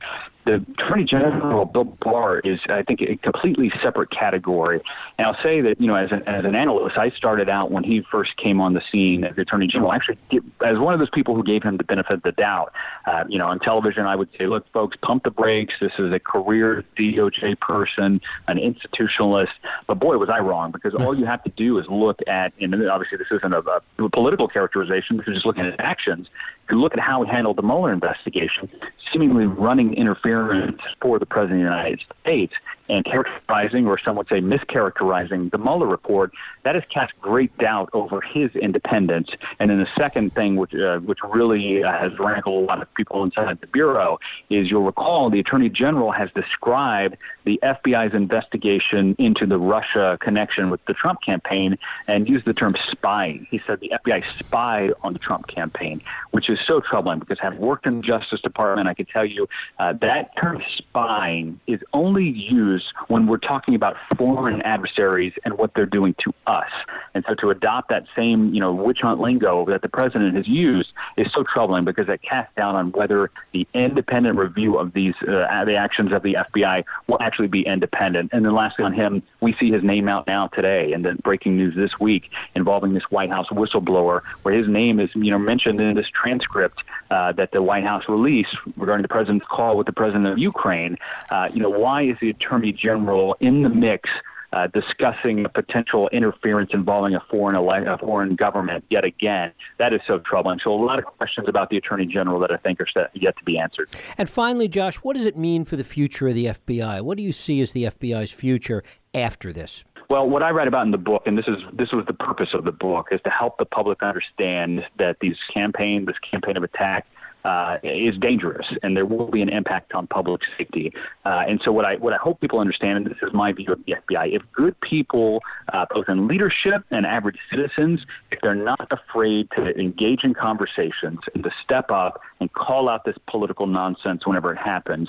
the 0.48 0.64
Attorney 0.82 1.04
General 1.04 1.66
Bill 1.66 1.84
Barr 1.84 2.38
is, 2.38 2.58
I 2.70 2.82
think, 2.82 3.02
a 3.02 3.16
completely 3.16 3.70
separate 3.82 4.10
category. 4.10 4.80
And 5.18 5.26
I'll 5.26 5.42
say 5.42 5.60
that, 5.60 5.78
you 5.78 5.86
know, 5.86 5.94
as 5.94 6.10
an, 6.10 6.22
as 6.26 6.46
an 6.46 6.54
analyst, 6.54 6.96
I 6.96 7.10
started 7.10 7.50
out 7.50 7.70
when 7.70 7.84
he 7.84 8.00
first 8.00 8.34
came 8.38 8.58
on 8.58 8.72
the 8.72 8.82
scene 8.90 9.24
as 9.24 9.36
the 9.36 9.42
Attorney 9.42 9.66
General, 9.66 9.92
actually 9.92 10.16
as 10.64 10.78
one 10.78 10.94
of 10.94 11.00
those 11.00 11.10
people 11.10 11.34
who 11.34 11.44
gave 11.44 11.62
him 11.62 11.76
the 11.76 11.84
benefit 11.84 12.14
of 12.14 12.22
the 12.22 12.32
doubt. 12.32 12.72
Uh, 13.04 13.24
you 13.28 13.38
know, 13.38 13.46
on 13.46 13.58
television, 13.60 14.06
I 14.06 14.16
would 14.16 14.30
say, 14.38 14.46
look, 14.46 14.66
folks, 14.72 14.96
pump 15.02 15.24
the 15.24 15.30
brakes. 15.30 15.74
This 15.80 15.92
is 15.98 16.12
a 16.12 16.18
career 16.18 16.82
DOJ 16.96 17.60
person, 17.60 18.22
an 18.46 18.56
institutionalist. 18.56 19.52
But 19.86 19.98
boy, 19.98 20.16
was 20.16 20.30
I 20.30 20.38
wrong 20.38 20.70
because 20.70 20.94
all 20.94 21.14
you 21.14 21.26
have 21.26 21.44
to 21.44 21.50
do 21.50 21.78
is 21.78 21.86
look 21.88 22.20
at, 22.26 22.54
and 22.58 22.74
obviously 22.88 23.18
this 23.18 23.28
isn't 23.30 23.52
a, 23.52 23.82
a 23.98 24.08
political 24.08 24.48
characterization, 24.48 25.20
is 25.20 25.26
just 25.26 25.44
looking 25.44 25.66
at 25.66 25.78
actions. 25.78 26.28
You 26.70 26.78
look 26.78 26.94
at 26.94 27.00
how 27.00 27.22
he 27.22 27.30
handled 27.30 27.56
the 27.56 27.62
Mueller 27.62 27.92
investigation, 27.92 28.68
seemingly 29.12 29.46
running 29.46 29.94
interference 29.94 30.80
for 31.00 31.18
the 31.18 31.26
President 31.26 31.62
of 31.62 31.70
the 31.70 31.76
United 31.76 32.00
States 32.22 32.52
and 32.88 33.04
characterizing, 33.04 33.86
or 33.86 33.98
some 33.98 34.16
would 34.16 34.28
say 34.28 34.40
mischaracterizing, 34.40 35.50
the 35.50 35.58
Mueller 35.58 35.86
report, 35.86 36.32
that 36.62 36.74
has 36.74 36.84
cast 36.92 37.18
great 37.20 37.56
doubt 37.58 37.90
over 37.92 38.20
his 38.20 38.54
independence. 38.56 39.30
And 39.58 39.70
then 39.70 39.78
the 39.78 39.88
second 39.96 40.32
thing, 40.32 40.56
which 40.56 40.74
uh, 40.74 40.98
which 41.00 41.18
really 41.24 41.82
uh, 41.82 41.92
has 41.92 42.18
rankled 42.18 42.62
a 42.62 42.66
lot 42.66 42.82
of 42.82 42.92
people 42.94 43.22
inside 43.24 43.60
the 43.60 43.66
bureau, 43.66 44.18
is 44.50 44.70
you'll 44.70 44.82
recall 44.82 45.30
the 45.30 45.40
Attorney 45.40 45.68
General 45.68 46.12
has 46.12 46.30
described 46.32 47.16
the 47.44 47.58
FBI's 47.62 48.14
investigation 48.14 49.16
into 49.18 49.46
the 49.46 49.58
Russia 49.58 50.18
connection 50.20 50.70
with 50.70 50.84
the 50.84 50.94
Trump 50.94 51.22
campaign 51.22 51.78
and 52.06 52.28
used 52.28 52.44
the 52.44 52.54
term 52.54 52.76
spying. 52.90 53.46
He 53.50 53.60
said 53.66 53.80
the 53.80 53.92
FBI 54.04 54.24
spied 54.38 54.92
on 55.02 55.12
the 55.12 55.18
Trump 55.18 55.46
campaign, 55.46 56.00
which 56.30 56.50
is 56.50 56.58
so 56.66 56.80
troubling 56.80 57.18
because 57.18 57.38
having 57.38 57.58
worked 57.58 57.86
in 57.86 58.00
the 58.00 58.02
Justice 58.02 58.40
Department, 58.40 58.88
I 58.88 58.94
can 58.94 59.06
tell 59.06 59.24
you 59.24 59.48
uh, 59.78 59.94
that 59.94 60.36
term 60.36 60.62
spying 60.76 61.58
is 61.66 61.80
only 61.92 62.28
used 62.28 62.77
when 63.08 63.26
we're 63.26 63.38
talking 63.38 63.74
about 63.74 63.96
foreign 64.16 64.62
adversaries 64.62 65.32
and 65.44 65.56
what 65.56 65.74
they're 65.74 65.86
doing 65.86 66.14
to 66.24 66.34
us. 66.46 66.70
And 67.14 67.24
so 67.28 67.34
to 67.36 67.50
adopt 67.50 67.88
that 67.90 68.06
same, 68.16 68.54
you 68.54 68.60
know, 68.60 68.72
witch 68.72 69.00
hunt 69.00 69.20
lingo 69.20 69.64
that 69.66 69.82
the 69.82 69.88
president 69.88 70.34
has 70.36 70.46
used 70.46 70.92
is 71.16 71.30
so 71.32 71.42
troubling 71.42 71.84
because 71.84 72.08
it 72.08 72.22
casts 72.22 72.54
doubt 72.54 72.74
on 72.74 72.92
whether 72.92 73.30
the 73.52 73.66
independent 73.74 74.38
review 74.38 74.78
of 74.78 74.92
these 74.92 75.14
uh, 75.22 75.64
the 75.64 75.76
actions 75.76 76.12
of 76.12 76.22
the 76.22 76.34
FBI 76.34 76.84
will 77.06 77.18
actually 77.20 77.48
be 77.48 77.62
independent. 77.62 78.30
And 78.32 78.44
then 78.44 78.54
lastly 78.54 78.84
on 78.84 78.92
him, 78.92 79.22
we 79.40 79.52
see 79.54 79.70
his 79.70 79.82
name 79.82 80.08
out 80.08 80.26
now 80.26 80.48
today, 80.48 80.92
and 80.92 81.04
then 81.04 81.16
breaking 81.16 81.56
news 81.56 81.74
this 81.74 81.98
week 81.98 82.30
involving 82.54 82.94
this 82.94 83.10
White 83.10 83.30
House 83.30 83.48
whistleblower, 83.48 84.22
where 84.42 84.54
his 84.54 84.68
name 84.68 85.00
is 85.00 85.10
you 85.14 85.30
know 85.30 85.38
mentioned 85.38 85.80
in 85.80 85.94
this 85.94 86.08
transcript 86.08 86.82
uh, 87.10 87.32
that 87.32 87.52
the 87.52 87.62
White 87.62 87.84
House 87.84 88.08
released 88.08 88.54
regarding 88.76 89.02
the 89.02 89.08
president's 89.08 89.46
call 89.46 89.76
with 89.76 89.86
the 89.86 89.92
president 89.92 90.26
of 90.26 90.38
Ukraine. 90.38 90.96
Uh, 91.30 91.48
you 91.52 91.62
know, 91.62 91.70
why 91.70 92.02
is 92.02 92.16
the 92.20 92.30
attorney 92.30 92.67
general 92.72 93.36
in 93.40 93.62
the 93.62 93.68
mix? 93.68 94.08
Uh, 94.50 94.66
discussing 94.68 95.44
a 95.44 95.48
potential 95.50 96.08
interference 96.08 96.70
involving 96.72 97.14
a 97.14 97.20
foreign 97.30 97.54
ele- 97.54 97.86
a 97.86 97.98
foreign 97.98 98.34
government 98.34 98.82
yet 98.88 99.04
again. 99.04 99.52
That 99.76 99.92
is 99.92 100.00
so 100.06 100.20
troubling. 100.20 100.58
So 100.64 100.72
a 100.72 100.82
lot 100.82 100.98
of 100.98 101.04
questions 101.04 101.50
about 101.50 101.68
the 101.68 101.76
attorney 101.76 102.06
general 102.06 102.40
that 102.40 102.50
I 102.50 102.56
think 102.56 102.80
are 102.80 102.86
set, 102.86 103.10
yet 103.12 103.36
to 103.36 103.44
be 103.44 103.58
answered. 103.58 103.90
And 104.16 104.26
finally, 104.26 104.66
Josh, 104.66 104.96
what 104.96 105.16
does 105.16 105.26
it 105.26 105.36
mean 105.36 105.66
for 105.66 105.76
the 105.76 105.84
future 105.84 106.28
of 106.28 106.34
the 106.34 106.46
FBI? 106.46 107.02
What 107.02 107.18
do 107.18 107.22
you 107.22 107.30
see 107.30 107.60
as 107.60 107.72
the 107.72 107.84
FBI's 107.84 108.30
future 108.30 108.82
after 109.12 109.52
this? 109.52 109.84
Well, 110.08 110.26
what 110.26 110.42
I 110.42 110.50
write 110.52 110.68
about 110.68 110.86
in 110.86 110.92
the 110.92 110.98
book, 110.98 111.24
and 111.26 111.36
this 111.36 111.46
is 111.46 111.58
this 111.74 111.92
was 111.92 112.06
the 112.06 112.14
purpose 112.14 112.48
of 112.54 112.64
the 112.64 112.72
book, 112.72 113.08
is 113.10 113.20
to 113.24 113.30
help 113.30 113.58
the 113.58 113.66
public 113.66 114.02
understand 114.02 114.86
that 114.96 115.18
these 115.20 115.36
campaign, 115.52 116.06
this 116.06 116.16
campaign 116.18 116.56
of 116.56 116.62
attack, 116.62 117.06
uh, 117.44 117.78
is 117.82 118.16
dangerous, 118.18 118.66
and 118.82 118.96
there 118.96 119.06
will 119.06 119.30
be 119.30 119.42
an 119.42 119.48
impact 119.48 119.92
on 119.94 120.06
public 120.06 120.40
safety. 120.56 120.92
Uh, 121.24 121.44
and 121.48 121.60
so, 121.64 121.72
what 121.72 121.84
I 121.84 121.96
what 121.96 122.12
I 122.12 122.16
hope 122.16 122.40
people 122.40 122.58
understand, 122.58 122.98
and 122.98 123.06
this 123.06 123.18
is 123.22 123.32
my 123.32 123.52
view 123.52 123.72
of 123.72 123.84
the 123.84 123.94
FBI, 123.94 124.34
if 124.34 124.42
good 124.52 124.78
people, 124.80 125.40
uh, 125.72 125.86
both 125.90 126.08
in 126.08 126.26
leadership 126.26 126.84
and 126.90 127.06
average 127.06 127.38
citizens, 127.50 128.00
if 128.30 128.40
they're 128.40 128.54
not 128.54 128.88
afraid 128.90 129.48
to 129.56 129.78
engage 129.78 130.24
in 130.24 130.34
conversations 130.34 131.20
and 131.34 131.44
to 131.44 131.50
step 131.62 131.90
up 131.90 132.20
and 132.40 132.52
call 132.52 132.88
out 132.88 133.04
this 133.04 133.16
political 133.28 133.66
nonsense 133.66 134.26
whenever 134.26 134.52
it 134.52 134.58
happens, 134.58 135.08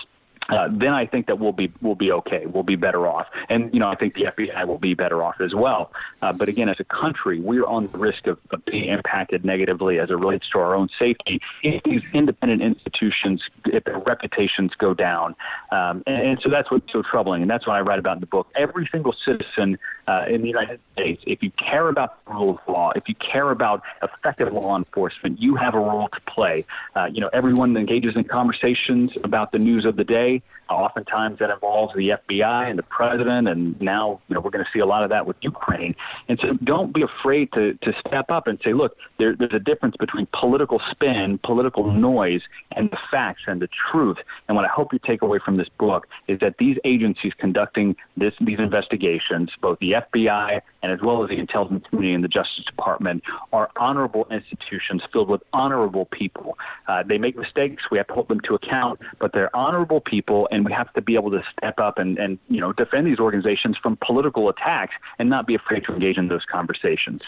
uh, 0.50 0.68
then 0.72 0.94
I 0.94 1.06
think 1.06 1.28
that 1.28 1.40
we'll 1.40 1.52
be 1.52 1.72
we'll 1.82 1.96
be 1.96 2.12
okay. 2.12 2.46
We'll 2.46 2.64
be 2.64 2.76
better 2.76 3.08
off, 3.08 3.28
and 3.50 3.74
you 3.74 3.80
know 3.80 3.90
I 3.90 3.96
think 3.96 4.16
the 4.16 4.24
FBI 4.24 4.68
will 4.68 4.78
be 4.78 4.94
better 4.94 5.24
off 5.24 5.40
as 5.40 5.54
well. 5.54 5.92
Uh, 6.22 6.34
but 6.34 6.50
again, 6.50 6.70
as 6.70 6.80
a 6.80 6.84
country, 6.84 7.40
we're 7.40 7.66
on 7.66 7.86
the 7.88 7.98
risk 7.98 8.28
of, 8.28 8.40
of, 8.52 8.64
being 8.66 8.90
impacted 8.90 9.46
negatively 9.46 10.00
as 10.00 10.10
it 10.10 10.14
relates 10.14 10.50
to 10.50 10.60
our 10.60 10.76
own 10.76 10.90
safety 11.00 11.40
if 11.64 11.82
these 11.84 12.02
independent 12.14 12.62
institutions, 12.62 13.42
if 13.66 13.84
their 13.84 14.00
reputations 14.00 14.72
go 14.78 14.94
down, 14.94 15.36
um, 15.72 16.04
and, 16.08 16.28
and, 16.28 16.40
so 16.42 16.50
that's 16.50 16.70
what's 16.72 16.92
so 16.92 17.02
troubling, 17.02 17.42
and 17.42 17.50
that's 17.50 17.68
what 17.68 17.76
I 17.76 17.82
write 17.82 18.00
about 18.00 18.18
in 18.18 18.22
the 18.22 18.28
book. 18.28 18.48
Every 18.56 18.88
single 18.92 19.14
citizen 19.26 19.78
uh, 20.10 20.26
in 20.28 20.42
the 20.42 20.48
United 20.48 20.80
States, 20.94 21.22
if 21.28 21.44
you 21.44 21.52
care 21.52 21.88
about 21.88 22.26
the 22.26 22.34
rule 22.34 22.50
of 22.52 22.74
law, 22.74 22.92
if 22.96 23.08
you 23.08 23.16
care 23.16 23.52
about 23.52 23.84
effective 24.02 24.52
law 24.52 24.76
enforcement, 24.76 25.40
you 25.40 25.56
have 25.56 25.76
a 25.76 25.80
role 25.80 26.10
to 26.10 26.22
play. 26.22 26.66
Uh, 26.96 27.08
you 27.14 27.22
know, 27.22 27.30
everyone 27.32 27.78
engages 27.78 28.16
in 28.16 28.24
conversations 28.24 29.16
about 29.24 29.52
the 29.52 29.60
news 29.60 29.86
of 29.86 29.96
the 29.98 30.04
day 30.04 30.42
Oftentimes 30.70 31.40
that 31.40 31.50
involves 31.50 31.94
the 31.96 32.10
FBI 32.10 32.70
and 32.70 32.78
the 32.78 32.84
president, 32.84 33.48
and 33.48 33.80
now 33.82 34.22
you 34.28 34.36
know 34.36 34.42
we're 34.42 34.52
going 34.52 34.64
to 34.64 34.72
see 34.72 34.80
a 34.80 34.86
lot 34.86 35.04
of 35.04 35.10
that 35.10 35.26
with 35.26 35.38
Ukraine. 35.42 35.96
And 36.28 36.40
so 36.42 36.54
don't 36.64 36.94
be 36.94 37.02
afraid 37.02 37.52
to 37.54 37.74
to 37.74 37.94
step 38.08 38.30
up 38.30 38.48
and 38.48 38.60
say, 38.64 38.74
look, 38.74 38.96
there, 39.18 39.36
there's 39.36 39.54
a 39.54 39.60
difference 39.60 39.96
between 39.98 40.28
political 40.34 40.82
spin, 40.92 41.40
political 41.44 41.92
noise, 41.92 42.42
and 42.72 42.90
the 42.92 42.98
facts 43.12 43.42
and 43.48 43.62
the 43.62 43.70
truth. 43.92 44.18
And 44.48 44.56
what 44.56 44.66
I 44.66 44.70
hope 44.70 44.94
you 44.94 45.00
take 45.00 45.22
away 45.22 45.40
from 45.44 45.58
this 45.58 45.70
book 45.78 46.08
is 46.28 46.40
that 46.40 46.58
these 46.58 46.78
agencies 46.84 47.34
conducting 47.38 47.96
this 48.18 48.34
these 48.40 48.60
investigations, 48.60 49.52
both 49.62 49.80
the 49.80 49.92
FBI 49.92 50.62
and 50.82 50.92
as 50.92 51.02
well 51.02 51.24
as 51.24 51.30
the 51.30 51.38
intelligence 51.38 51.86
community 51.90 52.14
and 52.14 52.24
the 52.24 52.30
Justice 52.30 52.66
Department, 52.66 53.24
are 53.52 53.70
honorable 53.78 54.28
institutions 54.32 55.02
filled 55.12 55.30
with 55.30 55.42
honorable 55.52 56.06
people. 56.06 56.58
Uh, 56.88 57.04
they 57.04 57.18
make 57.18 57.38
mistakes; 57.38 57.84
we 57.92 57.98
have 57.98 58.08
to 58.08 58.14
hold 58.14 58.28
them 58.28 58.40
to 58.42 58.56
account, 58.56 59.00
but 59.20 59.34
they're 59.34 59.54
honorable 59.56 60.02
people, 60.02 60.48
and 60.60 60.66
we 60.66 60.74
have 60.74 60.92
to 60.92 61.02
be 61.02 61.16
able 61.16 61.32
to 61.32 61.42
step 61.58 61.80
up 61.80 61.98
and, 61.98 62.18
and 62.18 62.38
you 62.50 62.60
know 62.60 62.74
defend 62.74 63.08
these 63.08 63.18
organizations 63.18 63.78
from 63.82 63.98
political 64.06 64.50
attacks 64.50 64.94
and 65.18 65.30
not 65.30 65.48
be 65.48 65.56
afraid 65.56 65.86
to 65.86 65.94
engage 65.94 66.18
in 66.18 66.28
those 66.28 66.44
conversations. 66.52 67.22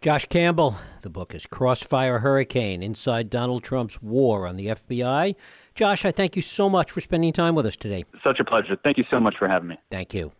Josh 0.00 0.26
Campbell, 0.26 0.74
the 1.02 1.08
book 1.08 1.34
is 1.34 1.46
Crossfire 1.46 2.18
Hurricane 2.18 2.82
Inside 2.82 3.30
Donald 3.30 3.62
Trump's 3.62 4.02
War 4.02 4.46
on 4.46 4.56
the 4.56 4.66
FBI. 4.66 5.36
Josh, 5.74 6.04
I 6.04 6.10
thank 6.10 6.36
you 6.36 6.42
so 6.42 6.68
much 6.68 6.90
for 6.90 7.00
spending 7.00 7.32
time 7.32 7.54
with 7.54 7.64
us 7.64 7.76
today. 7.76 8.04
Such 8.22 8.40
a 8.40 8.44
pleasure. 8.44 8.76
Thank 8.82 8.98
you 8.98 9.04
so 9.08 9.18
much 9.18 9.36
for 9.38 9.48
having 9.48 9.68
me. 9.68 9.78
Thank 9.90 10.12
you. 10.12 10.32